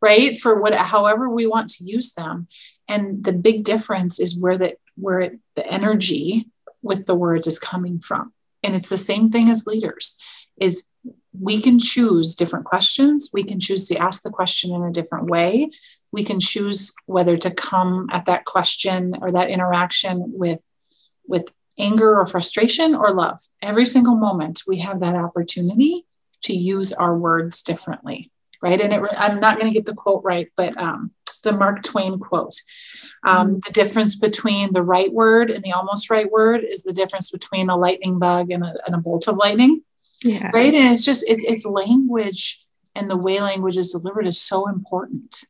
right? 0.00 0.38
For 0.38 0.60
what 0.60 0.74
however 0.74 1.28
we 1.28 1.46
want 1.46 1.70
to 1.70 1.84
use 1.84 2.12
them. 2.12 2.48
And 2.88 3.22
the 3.22 3.32
big 3.32 3.64
difference 3.64 4.18
is 4.18 4.38
where 4.38 4.58
the 4.58 4.76
where 4.96 5.32
the 5.56 5.66
energy 5.66 6.48
with 6.82 7.06
the 7.06 7.14
words 7.14 7.46
is 7.46 7.58
coming 7.58 8.00
from. 8.00 8.32
And 8.62 8.74
it's 8.74 8.88
the 8.88 8.98
same 8.98 9.30
thing 9.30 9.48
as 9.48 9.66
leaders 9.66 10.16
is 10.60 10.88
we 11.38 11.60
can 11.60 11.78
choose 11.78 12.34
different 12.34 12.66
questions. 12.66 13.30
We 13.32 13.44
can 13.44 13.60
choose 13.60 13.86
to 13.88 13.96
ask 13.96 14.22
the 14.22 14.30
question 14.30 14.74
in 14.74 14.82
a 14.82 14.92
different 14.92 15.26
way. 15.26 15.70
We 16.12 16.24
can 16.24 16.40
choose 16.40 16.92
whether 17.06 17.36
to 17.38 17.50
come 17.50 18.08
at 18.10 18.26
that 18.26 18.44
question 18.44 19.14
or 19.20 19.30
that 19.30 19.48
interaction 19.48 20.24
with 20.26 20.60
with 21.30 21.50
anger 21.78 22.18
or 22.18 22.26
frustration 22.26 22.94
or 22.94 23.12
love. 23.12 23.38
Every 23.62 23.86
single 23.86 24.16
moment, 24.16 24.62
we 24.66 24.78
have 24.78 25.00
that 25.00 25.14
opportunity 25.14 26.04
to 26.42 26.52
use 26.52 26.92
our 26.92 27.16
words 27.16 27.62
differently, 27.62 28.30
right? 28.60 28.80
And 28.80 28.92
it, 28.92 29.02
I'm 29.16 29.40
not 29.40 29.58
going 29.58 29.72
to 29.72 29.74
get 29.74 29.86
the 29.86 29.94
quote 29.94 30.22
right, 30.24 30.48
but 30.56 30.76
um, 30.76 31.12
the 31.42 31.52
Mark 31.52 31.82
Twain 31.82 32.18
quote 32.18 32.60
um, 33.24 33.48
mm-hmm. 33.48 33.60
the 33.66 33.72
difference 33.72 34.16
between 34.16 34.72
the 34.72 34.82
right 34.82 35.12
word 35.12 35.50
and 35.50 35.62
the 35.62 35.72
almost 35.72 36.10
right 36.10 36.30
word 36.30 36.64
is 36.64 36.82
the 36.82 36.92
difference 36.92 37.30
between 37.30 37.70
a 37.70 37.76
lightning 37.76 38.18
bug 38.18 38.50
and 38.50 38.64
a, 38.64 38.74
and 38.86 38.94
a 38.94 38.98
bolt 38.98 39.28
of 39.28 39.36
lightning. 39.36 39.82
Yeah. 40.22 40.50
Right. 40.52 40.74
And 40.74 40.92
it's 40.92 41.04
just, 41.04 41.24
it's, 41.28 41.44
it's 41.44 41.64
language 41.64 42.66
and 42.94 43.10
the 43.10 43.16
way 43.16 43.40
language 43.40 43.76
is 43.76 43.92
delivered 43.92 44.26
is 44.26 44.40
so 44.40 44.68
important. 44.68 45.44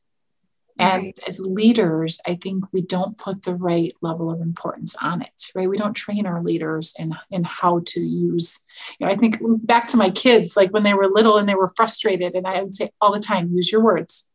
And 0.78 1.02
right. 1.04 1.18
as 1.26 1.40
leaders, 1.40 2.20
I 2.26 2.36
think 2.36 2.64
we 2.72 2.80
don't 2.80 3.18
put 3.18 3.42
the 3.42 3.54
right 3.54 3.92
level 4.00 4.30
of 4.30 4.40
importance 4.40 4.94
on 5.02 5.20
it, 5.20 5.50
right? 5.54 5.68
We 5.68 5.76
don't 5.76 5.94
train 5.94 6.26
our 6.26 6.42
leaders 6.42 6.94
in, 6.98 7.14
in 7.30 7.44
how 7.44 7.82
to 7.86 8.00
use, 8.00 8.60
you 8.98 9.06
know, 9.06 9.12
I 9.12 9.16
think 9.16 9.36
back 9.66 9.88
to 9.88 9.96
my 9.96 10.10
kids, 10.10 10.56
like 10.56 10.70
when 10.72 10.82
they 10.82 10.94
were 10.94 11.08
little 11.08 11.36
and 11.36 11.48
they 11.48 11.54
were 11.54 11.72
frustrated, 11.76 12.34
and 12.34 12.46
I 12.46 12.62
would 12.62 12.74
say 12.74 12.90
all 13.00 13.12
the 13.12 13.20
time, 13.20 13.52
use 13.52 13.70
your 13.70 13.82
words, 13.82 14.32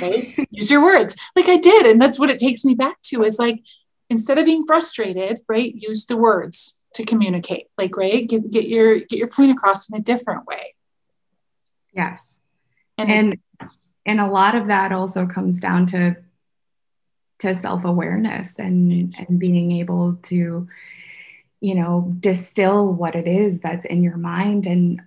right? 0.00 0.34
use 0.50 0.70
your 0.70 0.82
words. 0.82 1.16
Like 1.34 1.48
I 1.48 1.56
did. 1.56 1.86
And 1.86 2.00
that's 2.00 2.18
what 2.18 2.30
it 2.30 2.38
takes 2.38 2.64
me 2.64 2.74
back 2.74 3.02
to 3.04 3.24
is 3.24 3.38
like, 3.38 3.60
instead 4.08 4.38
of 4.38 4.46
being 4.46 4.66
frustrated, 4.66 5.40
right, 5.48 5.74
use 5.74 6.06
the 6.06 6.16
words, 6.16 6.80
to 6.94 7.04
communicate 7.04 7.66
like 7.78 7.96
right 7.96 8.28
get, 8.28 8.50
get 8.50 8.66
your 8.66 8.98
get 8.98 9.18
your 9.18 9.28
point 9.28 9.50
across 9.50 9.88
in 9.88 9.96
a 9.96 10.00
different 10.00 10.46
way 10.46 10.74
yes 11.94 12.40
and 12.98 13.10
and, 13.10 13.38
and 14.06 14.20
a 14.20 14.30
lot 14.30 14.54
of 14.54 14.66
that 14.68 14.92
also 14.92 15.26
comes 15.26 15.60
down 15.60 15.86
to 15.86 16.16
to 17.40 17.54
self-awareness 17.54 18.58
and 18.58 19.14
and 19.18 19.38
being 19.38 19.72
able 19.72 20.14
to 20.22 20.68
you 21.60 21.74
know 21.74 22.12
distill 22.20 22.92
what 22.92 23.14
it 23.14 23.26
is 23.26 23.60
that's 23.60 23.84
in 23.84 24.02
your 24.02 24.16
mind. 24.16 24.66
And 24.66 25.02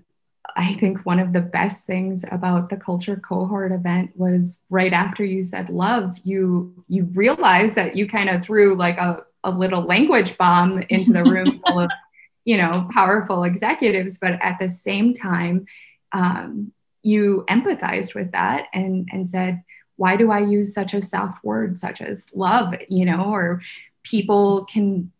I 0.55 0.73
think 0.75 0.99
one 1.05 1.19
of 1.19 1.33
the 1.33 1.41
best 1.41 1.85
things 1.85 2.23
about 2.29 2.69
the 2.69 2.77
culture 2.77 3.15
cohort 3.15 3.71
event 3.71 4.11
was 4.15 4.61
right 4.69 4.93
after 4.93 5.23
you 5.23 5.43
said 5.43 5.69
love, 5.69 6.17
you 6.23 6.83
you 6.87 7.05
realized 7.05 7.75
that 7.75 7.95
you 7.95 8.07
kind 8.07 8.29
of 8.29 8.43
threw 8.43 8.75
like 8.75 8.97
a, 8.97 9.23
a 9.43 9.51
little 9.51 9.81
language 9.81 10.37
bomb 10.37 10.83
into 10.89 11.11
the 11.11 11.23
room 11.23 11.61
full 11.67 11.79
of, 11.79 11.91
you 12.45 12.57
know, 12.57 12.87
powerful 12.93 13.43
executives, 13.43 14.19
but 14.19 14.33
at 14.41 14.59
the 14.59 14.69
same 14.69 15.13
time, 15.13 15.65
um, 16.11 16.71
you 17.03 17.45
empathized 17.49 18.15
with 18.15 18.31
that 18.31 18.67
and 18.73 19.07
and 19.11 19.27
said, 19.27 19.63
why 19.95 20.15
do 20.15 20.31
I 20.31 20.39
use 20.39 20.73
such 20.73 20.93
a 20.93 21.01
soft 21.01 21.43
word 21.43 21.77
such 21.77 22.01
as 22.01 22.29
love, 22.33 22.73
you 22.89 23.05
know, 23.05 23.31
or 23.31 23.61
people 24.01 24.65
can 24.65 25.11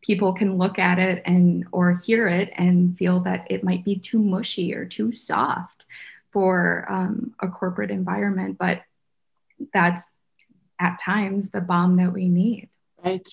people 0.00 0.32
can 0.32 0.56
look 0.56 0.78
at 0.78 0.98
it 0.98 1.22
and 1.26 1.66
or 1.72 1.94
hear 2.06 2.26
it 2.28 2.50
and 2.56 2.96
feel 2.96 3.20
that 3.20 3.46
it 3.50 3.64
might 3.64 3.84
be 3.84 3.96
too 3.96 4.20
mushy 4.20 4.74
or 4.74 4.84
too 4.84 5.12
soft 5.12 5.86
for 6.30 6.86
um, 6.88 7.34
a 7.40 7.48
corporate 7.48 7.90
environment 7.90 8.56
but 8.58 8.82
that's 9.72 10.08
at 10.78 10.98
times 10.98 11.50
the 11.50 11.60
bomb 11.60 11.96
that 11.96 12.12
we 12.12 12.28
need. 12.28 12.68
Right 13.04 13.26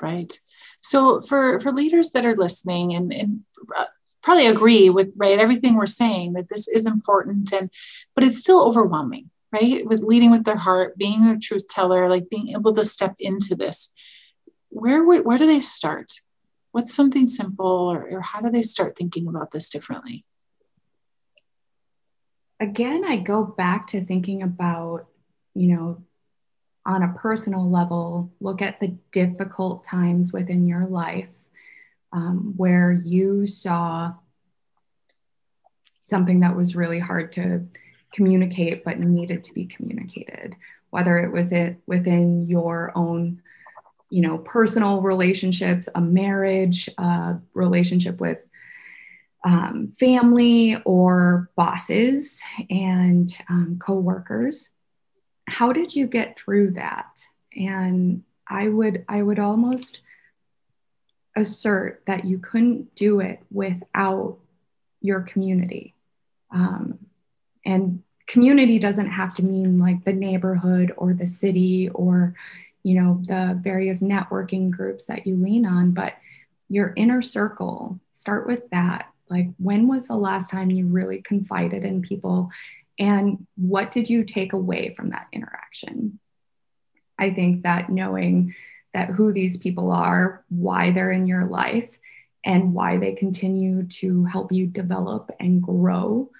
right. 0.00 0.38
So 0.80 1.22
for 1.22 1.60
for 1.60 1.72
leaders 1.72 2.10
that 2.10 2.26
are 2.26 2.36
listening 2.36 2.94
and 2.94 3.12
and 3.12 3.44
uh, 3.76 3.86
probably 4.24 4.46
agree 4.46 4.90
with 4.90 5.12
right 5.16 5.38
everything 5.38 5.74
we're 5.74 5.86
saying 5.86 6.32
that 6.32 6.48
this 6.48 6.66
is 6.66 6.86
important 6.86 7.52
and 7.52 7.70
but 8.14 8.24
it's 8.24 8.38
still 8.38 8.66
overwhelming 8.66 9.30
right 9.52 9.86
with 9.86 10.00
leading 10.00 10.30
with 10.30 10.44
their 10.44 10.56
heart 10.56 10.96
being 10.96 11.24
a 11.24 11.38
truth 11.38 11.68
teller 11.68 12.08
like 12.08 12.28
being 12.30 12.48
able 12.48 12.74
to 12.74 12.84
step 12.84 13.14
into 13.18 13.54
this 13.54 13.94
where 14.74 15.04
where 15.04 15.38
do 15.38 15.46
they 15.46 15.60
start? 15.60 16.20
What's 16.72 16.92
something 16.92 17.28
simple, 17.28 17.66
or, 17.66 18.08
or 18.10 18.20
how 18.20 18.40
do 18.40 18.50
they 18.50 18.62
start 18.62 18.96
thinking 18.96 19.28
about 19.28 19.52
this 19.52 19.70
differently? 19.70 20.24
Again, 22.58 23.04
I 23.04 23.16
go 23.16 23.44
back 23.44 23.86
to 23.88 24.04
thinking 24.04 24.42
about, 24.42 25.06
you 25.54 25.76
know, 25.76 26.02
on 26.84 27.02
a 27.02 27.14
personal 27.14 27.70
level, 27.70 28.32
look 28.40 28.60
at 28.60 28.80
the 28.80 28.96
difficult 29.12 29.84
times 29.84 30.32
within 30.32 30.66
your 30.66 30.86
life 30.86 31.28
um, 32.14 32.54
where 32.56 32.90
you 32.92 33.46
saw 33.46 34.14
something 36.00 36.40
that 36.40 36.56
was 36.56 36.74
really 36.74 36.98
hard 36.98 37.32
to 37.32 37.66
communicate 38.12 38.84
but 38.84 38.98
needed 38.98 39.44
to 39.44 39.52
be 39.52 39.66
communicated 39.66 40.54
whether 40.90 41.18
it 41.18 41.32
was 41.32 41.50
it 41.50 41.76
within 41.86 42.46
your 42.46 42.92
own 42.94 43.42
you 44.14 44.20
know, 44.20 44.38
personal 44.38 45.00
relationships, 45.00 45.88
a 45.92 46.00
marriage, 46.00 46.88
a 46.98 47.36
relationship 47.52 48.20
with 48.20 48.38
um, 49.44 49.88
family 49.98 50.76
or 50.84 51.50
bosses 51.56 52.40
and 52.70 53.36
um, 53.48 53.76
coworkers. 53.80 54.70
How 55.48 55.72
did 55.72 55.96
you 55.96 56.06
get 56.06 56.38
through 56.38 56.74
that? 56.74 57.22
And 57.56 58.22
I 58.48 58.68
would, 58.68 59.04
I 59.08 59.20
would 59.20 59.40
almost 59.40 60.00
assert 61.36 62.02
that 62.06 62.24
you 62.24 62.38
couldn't 62.38 62.94
do 62.94 63.20
it 63.20 63.40
without 63.50 64.38
your 65.00 65.20
community. 65.20 65.94
Um, 66.50 66.98
and 67.64 68.02
community 68.26 68.78
doesn't 68.78 69.10
have 69.10 69.34
to 69.34 69.44
mean 69.44 69.78
like 69.78 70.04
the 70.04 70.12
neighborhood 70.12 70.92
or 70.96 71.12
the 71.12 71.26
city 71.26 71.88
or 71.90 72.34
you 72.82 72.94
know 72.94 73.20
the 73.26 73.58
various 73.62 74.02
networking 74.02 74.70
groups 74.70 75.06
that 75.06 75.26
you 75.26 75.36
lean 75.36 75.66
on 75.66 75.90
but 75.90 76.14
your 76.68 76.92
inner 76.96 77.22
circle 77.22 78.00
start 78.12 78.46
with 78.46 78.68
that. 78.70 79.10
Like 79.28 79.48
when 79.58 79.88
was 79.88 80.08
the 80.08 80.16
last 80.16 80.50
time 80.50 80.70
you 80.70 80.86
really 80.86 81.22
confided 81.22 81.84
in 81.84 82.02
people? 82.02 82.50
And 82.98 83.46
what 83.56 83.90
did 83.90 84.08
you 84.08 84.24
take 84.24 84.52
away 84.52 84.94
from 84.94 85.10
that 85.10 85.26
interaction? 85.32 86.18
I 87.18 87.30
think 87.30 87.62
that 87.62 87.90
knowing 87.90 88.54
that 88.94 89.10
who 89.10 89.32
these 89.32 89.58
people 89.58 89.90
are 89.92 90.44
why 90.48 90.90
they're 90.90 91.12
in 91.12 91.26
your 91.26 91.44
life 91.44 91.98
and 92.44 92.72
why 92.72 92.96
they 92.96 93.12
continue 93.12 93.82
to 93.86 94.24
help 94.24 94.52
you 94.52 94.66
develop 94.66 95.30
and 95.38 95.62
grow 95.62 96.30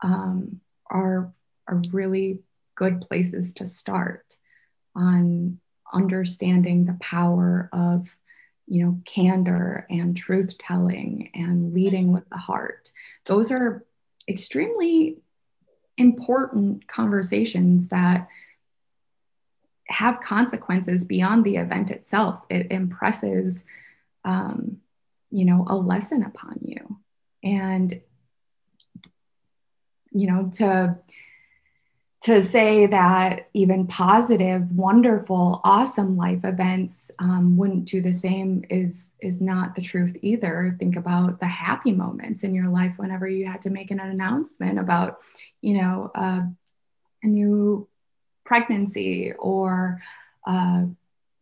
um, 0.00 0.60
are 0.90 1.32
are 1.68 1.82
really 1.92 2.40
good 2.74 3.00
places 3.02 3.54
to 3.54 3.66
start 3.66 4.36
on 4.94 5.58
understanding 5.92 6.84
the 6.84 6.96
power 7.00 7.68
of 7.72 8.16
you 8.66 8.84
know 8.84 9.00
candor 9.04 9.86
and 9.90 10.16
truth 10.16 10.56
telling 10.58 11.30
and 11.34 11.74
leading 11.74 12.12
with 12.12 12.28
the 12.30 12.36
heart. 12.36 12.90
Those 13.26 13.50
are 13.50 13.84
extremely 14.28 15.18
important 15.96 16.86
conversations 16.86 17.88
that 17.88 18.28
have 19.88 20.20
consequences 20.20 21.04
beyond 21.04 21.44
the 21.44 21.56
event 21.56 21.90
itself 21.90 22.42
it 22.50 22.70
impresses 22.70 23.64
um, 24.24 24.78
you 25.30 25.44
know 25.44 25.64
a 25.68 25.76
lesson 25.76 26.22
upon 26.22 26.58
you 26.62 26.98
and 27.42 28.00
you 30.12 30.26
know 30.26 30.50
to 30.52 30.96
to 32.20 32.42
say 32.42 32.86
that 32.86 33.48
even 33.54 33.86
positive, 33.86 34.70
wonderful, 34.72 35.60
awesome 35.62 36.16
life 36.16 36.44
events 36.44 37.10
um, 37.20 37.56
wouldn't 37.56 37.84
do 37.84 38.00
the 38.00 38.12
same 38.12 38.64
is 38.68 39.14
is 39.20 39.40
not 39.40 39.74
the 39.74 39.82
truth 39.82 40.16
either. 40.20 40.74
Think 40.78 40.96
about 40.96 41.38
the 41.38 41.46
happy 41.46 41.92
moments 41.92 42.42
in 42.42 42.54
your 42.54 42.68
life 42.68 42.94
whenever 42.96 43.28
you 43.28 43.46
had 43.46 43.62
to 43.62 43.70
make 43.70 43.92
an 43.92 44.00
announcement 44.00 44.80
about, 44.80 45.20
you 45.60 45.80
know, 45.80 46.10
uh, 46.14 46.42
a 47.22 47.26
new 47.26 47.57
pregnancy 48.48 49.34
or 49.38 50.00
uh, 50.46 50.82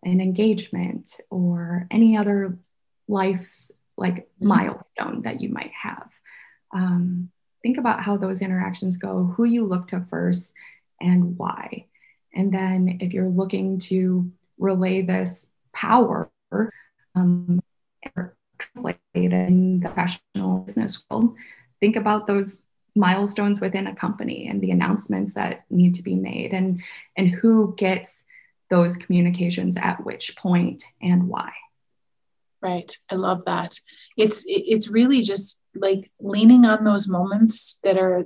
an 0.02 0.20
engagement 0.20 1.20
or 1.30 1.86
any 1.88 2.16
other 2.16 2.58
life 3.06 3.48
like 3.96 4.16
mm-hmm. 4.16 4.48
milestone 4.48 5.22
that 5.22 5.40
you 5.40 5.48
might 5.48 5.70
have. 5.80 6.10
Um, 6.74 7.30
think 7.62 7.78
about 7.78 8.02
how 8.02 8.16
those 8.16 8.42
interactions 8.42 8.96
go, 8.96 9.32
who 9.36 9.44
you 9.44 9.64
look 9.64 9.86
to 9.88 10.04
first, 10.10 10.52
and 11.00 11.38
why. 11.38 11.86
And 12.34 12.52
then 12.52 12.98
if 13.00 13.12
you're 13.12 13.28
looking 13.28 13.78
to 13.90 14.30
relay 14.58 15.02
this 15.02 15.50
power, 15.72 16.28
um, 17.14 17.62
translate 18.58 18.98
in 19.14 19.78
the 19.78 19.88
professional 19.88 20.58
business 20.58 21.04
world, 21.08 21.36
think 21.78 21.94
about 21.94 22.26
those 22.26 22.66
milestones 22.96 23.60
within 23.60 23.86
a 23.86 23.94
company 23.94 24.48
and 24.48 24.60
the 24.60 24.70
announcements 24.70 25.34
that 25.34 25.64
need 25.70 25.94
to 25.94 26.02
be 26.02 26.14
made 26.14 26.52
and 26.52 26.82
and 27.16 27.28
who 27.28 27.74
gets 27.76 28.22
those 28.70 28.96
communications 28.96 29.76
at 29.76 30.04
which 30.04 30.36
point 30.36 30.84
and 31.00 31.28
why. 31.28 31.52
Right. 32.60 32.96
I 33.10 33.14
love 33.16 33.44
that. 33.44 33.78
It's 34.16 34.44
it's 34.46 34.88
really 34.88 35.22
just 35.22 35.60
like 35.74 36.08
leaning 36.20 36.64
on 36.64 36.84
those 36.84 37.06
moments 37.06 37.78
that 37.84 37.98
are 37.98 38.24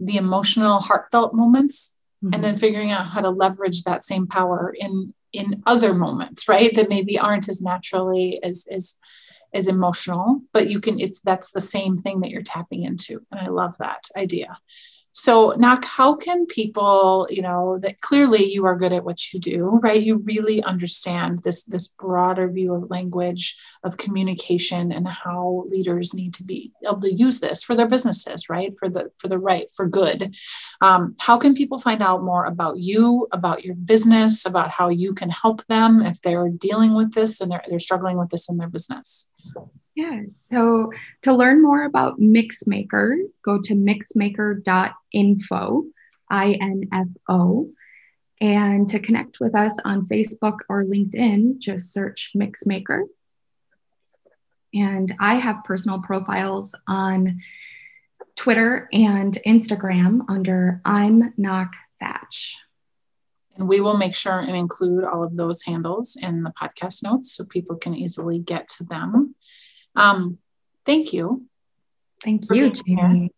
the 0.00 0.16
emotional 0.16 0.80
heartfelt 0.80 1.34
moments 1.34 1.94
mm-hmm. 2.24 2.34
and 2.34 2.42
then 2.42 2.56
figuring 2.56 2.90
out 2.90 3.06
how 3.06 3.20
to 3.20 3.30
leverage 3.30 3.84
that 3.84 4.02
same 4.02 4.26
power 4.26 4.74
in 4.76 5.14
in 5.32 5.62
other 5.66 5.92
moments 5.92 6.48
right? 6.48 6.74
That 6.74 6.88
maybe 6.88 7.18
aren't 7.18 7.48
as 7.48 7.62
naturally 7.62 8.42
as 8.42 8.66
as 8.70 8.96
as 9.54 9.68
emotional 9.68 10.40
but 10.52 10.68
you 10.68 10.80
can 10.80 10.98
it's 11.00 11.20
that's 11.20 11.52
the 11.52 11.60
same 11.60 11.96
thing 11.96 12.20
that 12.20 12.30
you're 12.30 12.42
tapping 12.42 12.82
into. 12.84 13.20
And 13.30 13.40
i 13.40 13.48
love 13.48 13.76
that 13.78 14.04
idea 14.16 14.58
so, 15.18 15.54
Nak, 15.56 15.86
how 15.86 16.14
can 16.14 16.44
people, 16.44 17.26
you 17.30 17.40
know, 17.40 17.78
that 17.78 18.02
clearly 18.02 18.52
you 18.52 18.66
are 18.66 18.76
good 18.76 18.92
at 18.92 19.02
what 19.02 19.32
you 19.32 19.40
do, 19.40 19.80
right? 19.82 20.02
You 20.02 20.18
really 20.18 20.62
understand 20.62 21.38
this 21.38 21.64
this 21.64 21.86
broader 21.86 22.50
view 22.50 22.74
of 22.74 22.90
language, 22.90 23.58
of 23.82 23.96
communication, 23.96 24.92
and 24.92 25.08
how 25.08 25.64
leaders 25.68 26.12
need 26.12 26.34
to 26.34 26.44
be 26.44 26.70
able 26.84 27.00
to 27.00 27.14
use 27.14 27.40
this 27.40 27.62
for 27.62 27.74
their 27.74 27.88
businesses, 27.88 28.50
right? 28.50 28.74
For 28.78 28.90
the 28.90 29.10
for 29.16 29.28
the 29.28 29.38
right, 29.38 29.68
for 29.74 29.88
good. 29.88 30.36
Um, 30.82 31.16
how 31.18 31.38
can 31.38 31.54
people 31.54 31.78
find 31.78 32.02
out 32.02 32.22
more 32.22 32.44
about 32.44 32.76
you, 32.76 33.26
about 33.32 33.64
your 33.64 33.74
business, 33.74 34.44
about 34.44 34.68
how 34.68 34.90
you 34.90 35.14
can 35.14 35.30
help 35.30 35.64
them 35.66 36.02
if 36.02 36.20
they're 36.20 36.50
dealing 36.50 36.94
with 36.94 37.14
this 37.14 37.40
and 37.40 37.50
they're 37.50 37.64
they're 37.70 37.78
struggling 37.78 38.18
with 38.18 38.28
this 38.28 38.50
in 38.50 38.58
their 38.58 38.68
business? 38.68 39.32
Yeah. 39.96 40.22
So 40.28 40.92
to 41.22 41.32
learn 41.32 41.60
more 41.62 41.84
about 41.84 42.20
Mixmaker, 42.20 43.16
go 43.42 43.62
to 43.62 43.74
mixmaker.info, 43.74 45.84
I 46.30 46.52
N 46.52 46.88
F 46.92 47.08
O. 47.28 47.70
And 48.38 48.86
to 48.90 49.00
connect 49.00 49.40
with 49.40 49.54
us 49.54 49.74
on 49.86 50.06
Facebook 50.06 50.58
or 50.68 50.82
LinkedIn, 50.82 51.56
just 51.58 51.94
search 51.94 52.32
Mixmaker. 52.36 53.04
And 54.74 55.14
I 55.18 55.36
have 55.36 55.64
personal 55.64 56.02
profiles 56.02 56.74
on 56.86 57.40
Twitter 58.36 58.90
and 58.92 59.32
Instagram 59.46 60.26
under 60.28 60.82
I'm 60.84 61.32
Nak 61.38 61.72
Thatch. 62.00 62.58
And 63.56 63.66
we 63.66 63.80
will 63.80 63.96
make 63.96 64.14
sure 64.14 64.40
and 64.40 64.54
include 64.54 65.04
all 65.04 65.24
of 65.24 65.38
those 65.38 65.62
handles 65.62 66.18
in 66.20 66.42
the 66.42 66.50
podcast 66.50 67.02
notes 67.02 67.32
so 67.32 67.46
people 67.46 67.76
can 67.76 67.94
easily 67.94 68.38
get 68.38 68.68
to 68.76 68.84
them. 68.84 69.34
Um, 69.96 70.38
thank 70.84 71.12
you. 71.12 71.46
Thank 72.22 72.50
you, 72.50 72.70
Jamie. 72.70 73.32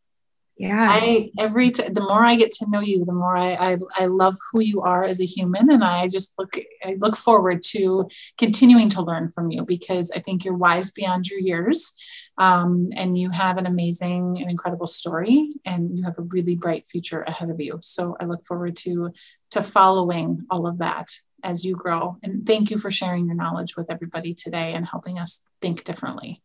Yeah. 0.59 0.89
I 0.91 1.31
every 1.39 1.71
t- 1.71 1.89
the 1.89 2.01
more 2.01 2.25
I 2.25 2.35
get 2.35 2.51
to 2.53 2.67
know 2.69 2.81
you, 2.81 3.05
the 3.05 3.13
more 3.13 3.37
I, 3.37 3.53
I 3.53 3.79
I 3.97 4.07
love 4.07 4.35
who 4.51 4.61
you 4.61 4.81
are 4.81 5.05
as 5.05 5.21
a 5.21 5.25
human, 5.25 5.71
and 5.71 5.85
I 5.85 6.09
just 6.09 6.35
look 6.37 6.57
I 6.83 6.97
look 6.99 7.17
forward 7.17 7.63
to 7.69 8.09
continuing 8.37 8.89
to 8.91 9.03
learn 9.03 9.29
from 9.29 9.53
you 9.53 9.65
because 9.65 10.11
I 10.11 10.19
think 10.19 10.45
you're 10.45 10.57
wise 10.57 10.91
beyond 10.91 11.29
your 11.29 11.39
years, 11.39 11.93
um, 12.39 12.89
and 12.97 13.17
you 13.17 13.31
have 13.31 13.57
an 13.57 13.67
amazing 13.67 14.39
and 14.41 14.51
incredible 14.51 14.89
story, 14.89 15.55
and 15.65 15.97
you 15.97 16.03
have 16.03 16.19
a 16.19 16.23
really 16.23 16.57
bright 16.57 16.89
future 16.89 17.23
ahead 17.23 17.51
of 17.51 17.61
you. 17.61 17.79
So 17.81 18.17
I 18.19 18.25
look 18.25 18.45
forward 18.45 18.75
to 18.79 19.13
to 19.53 19.63
following 19.63 20.45
all 20.51 20.67
of 20.67 20.79
that 20.79 21.07
as 21.45 21.65
you 21.65 21.77
grow. 21.77 22.17
And 22.25 22.45
thank 22.45 22.73
you 22.73 22.79
for 22.79 22.91
sharing 22.91 23.27
your 23.27 23.37
knowledge 23.37 23.77
with 23.77 23.93
everybody 23.93 24.35
today 24.35 24.73
and 24.73 24.85
helping 24.85 25.21
us 25.21 25.47
think 25.63 25.85
differently. 25.85 26.43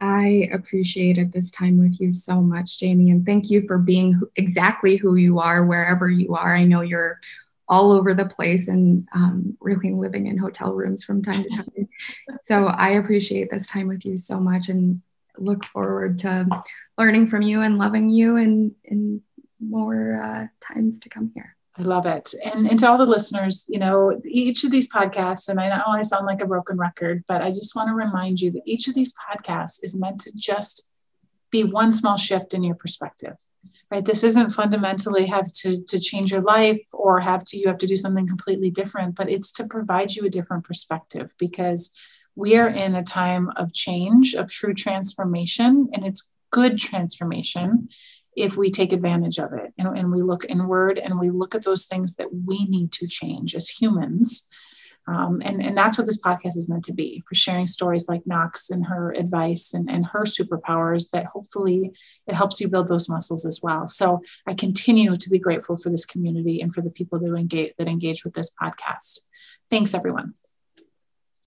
I 0.00 0.48
appreciated 0.52 1.32
this 1.32 1.50
time 1.50 1.78
with 1.78 2.00
you 2.00 2.12
so 2.12 2.40
much, 2.40 2.78
Jamie, 2.78 3.10
and 3.10 3.24
thank 3.24 3.50
you 3.50 3.66
for 3.66 3.76
being 3.76 4.20
exactly 4.36 4.96
who 4.96 5.16
you 5.16 5.38
are 5.38 5.64
wherever 5.64 6.08
you 6.08 6.34
are. 6.34 6.54
I 6.54 6.64
know 6.64 6.80
you're 6.80 7.20
all 7.68 7.92
over 7.92 8.14
the 8.14 8.26
place 8.26 8.66
and 8.66 9.06
um, 9.14 9.56
really 9.60 9.92
living 9.92 10.26
in 10.26 10.38
hotel 10.38 10.72
rooms 10.72 11.04
from 11.04 11.22
time 11.22 11.44
to 11.44 11.50
time. 11.50 11.88
so 12.44 12.66
I 12.66 12.90
appreciate 12.90 13.48
this 13.50 13.66
time 13.66 13.88
with 13.88 14.04
you 14.04 14.18
so 14.18 14.40
much 14.40 14.68
and 14.68 15.02
look 15.38 15.64
forward 15.64 16.18
to 16.20 16.46
learning 16.98 17.28
from 17.28 17.42
you 17.42 17.62
and 17.62 17.78
loving 17.78 18.10
you 18.10 18.36
and 18.36 18.72
in 18.84 19.22
more 19.60 20.20
uh, 20.20 20.46
times 20.60 20.98
to 21.00 21.08
come 21.08 21.30
here. 21.34 21.56
I 21.80 21.82
love 21.82 22.04
it. 22.04 22.34
And, 22.44 22.66
and 22.66 22.78
to 22.80 22.88
all 22.88 22.98
the 22.98 23.06
listeners, 23.06 23.64
you 23.66 23.78
know, 23.78 24.20
each 24.24 24.64
of 24.64 24.70
these 24.70 24.92
podcasts, 24.92 25.48
and 25.48 25.58
I 25.58 25.68
know 25.68 25.82
I 25.86 26.02
sound 26.02 26.26
like 26.26 26.42
a 26.42 26.46
broken 26.46 26.76
record, 26.76 27.24
but 27.26 27.40
I 27.40 27.50
just 27.52 27.74
want 27.74 27.88
to 27.88 27.94
remind 27.94 28.38
you 28.38 28.50
that 28.50 28.62
each 28.66 28.86
of 28.86 28.94
these 28.94 29.14
podcasts 29.14 29.78
is 29.82 29.98
meant 29.98 30.20
to 30.20 30.32
just 30.34 30.88
be 31.50 31.64
one 31.64 31.92
small 31.92 32.18
shift 32.18 32.52
in 32.52 32.62
your 32.62 32.74
perspective, 32.74 33.34
right? 33.90 34.04
This 34.04 34.22
isn't 34.24 34.50
fundamentally 34.50 35.26
have 35.26 35.46
to, 35.46 35.82
to 35.84 35.98
change 35.98 36.32
your 36.32 36.42
life 36.42 36.82
or 36.92 37.18
have 37.18 37.44
to, 37.44 37.56
you 37.56 37.66
have 37.68 37.78
to 37.78 37.86
do 37.86 37.96
something 37.96 38.28
completely 38.28 38.70
different, 38.70 39.14
but 39.14 39.30
it's 39.30 39.50
to 39.52 39.66
provide 39.66 40.14
you 40.14 40.26
a 40.26 40.30
different 40.30 40.64
perspective 40.64 41.30
because 41.38 41.92
we 42.36 42.56
are 42.56 42.68
in 42.68 42.94
a 42.94 43.02
time 43.02 43.50
of 43.56 43.72
change, 43.72 44.34
of 44.34 44.50
true 44.50 44.74
transformation, 44.74 45.88
and 45.94 46.04
it's 46.04 46.30
good 46.50 46.78
transformation 46.78 47.88
if 48.42 48.56
we 48.56 48.70
take 48.70 48.92
advantage 48.92 49.38
of 49.38 49.52
it 49.52 49.72
and, 49.78 49.96
and 49.96 50.12
we 50.12 50.22
look 50.22 50.44
inward 50.48 50.98
and 50.98 51.18
we 51.18 51.30
look 51.30 51.54
at 51.54 51.64
those 51.64 51.86
things 51.86 52.16
that 52.16 52.28
we 52.32 52.64
need 52.66 52.92
to 52.92 53.06
change 53.06 53.54
as 53.54 53.68
humans. 53.68 54.48
Um, 55.08 55.40
and, 55.44 55.64
and 55.64 55.76
that's 55.76 55.98
what 55.98 56.06
this 56.06 56.20
podcast 56.20 56.56
is 56.56 56.68
meant 56.68 56.84
to 56.84 56.92
be 56.92 57.22
for 57.26 57.34
sharing 57.34 57.66
stories 57.66 58.06
like 58.08 58.26
Nak's 58.26 58.70
and 58.70 58.86
her 58.86 59.12
advice 59.12 59.72
and, 59.72 59.90
and 59.90 60.06
her 60.06 60.22
superpowers 60.22 61.10
that 61.10 61.26
hopefully 61.26 61.92
it 62.26 62.34
helps 62.34 62.60
you 62.60 62.68
build 62.68 62.88
those 62.88 63.08
muscles 63.08 63.44
as 63.44 63.60
well. 63.62 63.88
So 63.88 64.20
I 64.46 64.54
continue 64.54 65.16
to 65.16 65.30
be 65.30 65.38
grateful 65.38 65.76
for 65.76 65.90
this 65.90 66.04
community 66.04 66.60
and 66.60 66.72
for 66.72 66.82
the 66.82 66.90
people 66.90 67.18
that 67.18 67.34
engage 67.34 67.72
that 67.78 67.88
engage 67.88 68.24
with 68.24 68.34
this 68.34 68.52
podcast. 68.62 69.20
Thanks 69.68 69.94
everyone. 69.94 70.34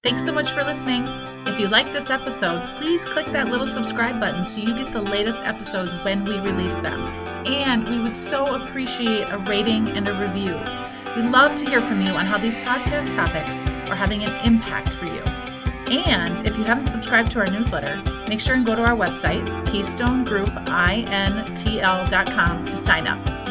Thanks 0.04 0.26
so 0.26 0.34
much 0.34 0.52
for 0.52 0.66
listening. 0.66 1.08
If 1.48 1.58
you 1.58 1.68
like 1.68 1.94
this 1.94 2.10
episode, 2.10 2.76
please 2.76 3.06
click 3.06 3.28
that 3.28 3.48
little 3.48 3.66
subscribe 3.66 4.20
button 4.20 4.44
so 4.44 4.60
you 4.60 4.76
get 4.76 4.88
the 4.88 5.02
latest 5.02 5.46
episodes 5.46 5.94
when 6.04 6.26
we 6.26 6.40
release 6.40 6.76
them. 6.76 7.06
And 7.48 7.88
we 7.88 8.00
would 8.00 8.10
so 8.10 8.44
appreciate 8.44 9.32
a 9.32 9.38
rating 9.38 9.88
and 9.88 10.06
a 10.10 10.20
review. 10.20 10.60
We'd 11.16 11.30
love 11.30 11.58
to 11.58 11.66
hear 11.66 11.80
from 11.88 12.02
you 12.02 12.12
on 12.16 12.26
how 12.26 12.38
these 12.38 12.56
podcast 12.56 13.16
topics 13.16 13.62
are 13.90 13.96
having 13.96 14.26
an 14.26 14.46
impact 14.46 14.90
for 14.90 15.06
you. 15.06 15.22
And 15.88 16.46
if 16.46 16.58
you 16.58 16.66
haven't 16.66 16.88
subscribed 16.88 17.32
to 17.32 17.40
our 17.40 17.48
newsletter, 17.48 18.04
make 18.28 18.42
sure 18.42 18.56
and 18.56 18.66
go 18.66 18.76
to 18.76 18.82
our 18.82 18.98
website, 18.98 19.48
keystonegroupintl.com, 19.68 22.66
to 22.66 22.76
sign 22.76 23.08
up. 23.08 23.43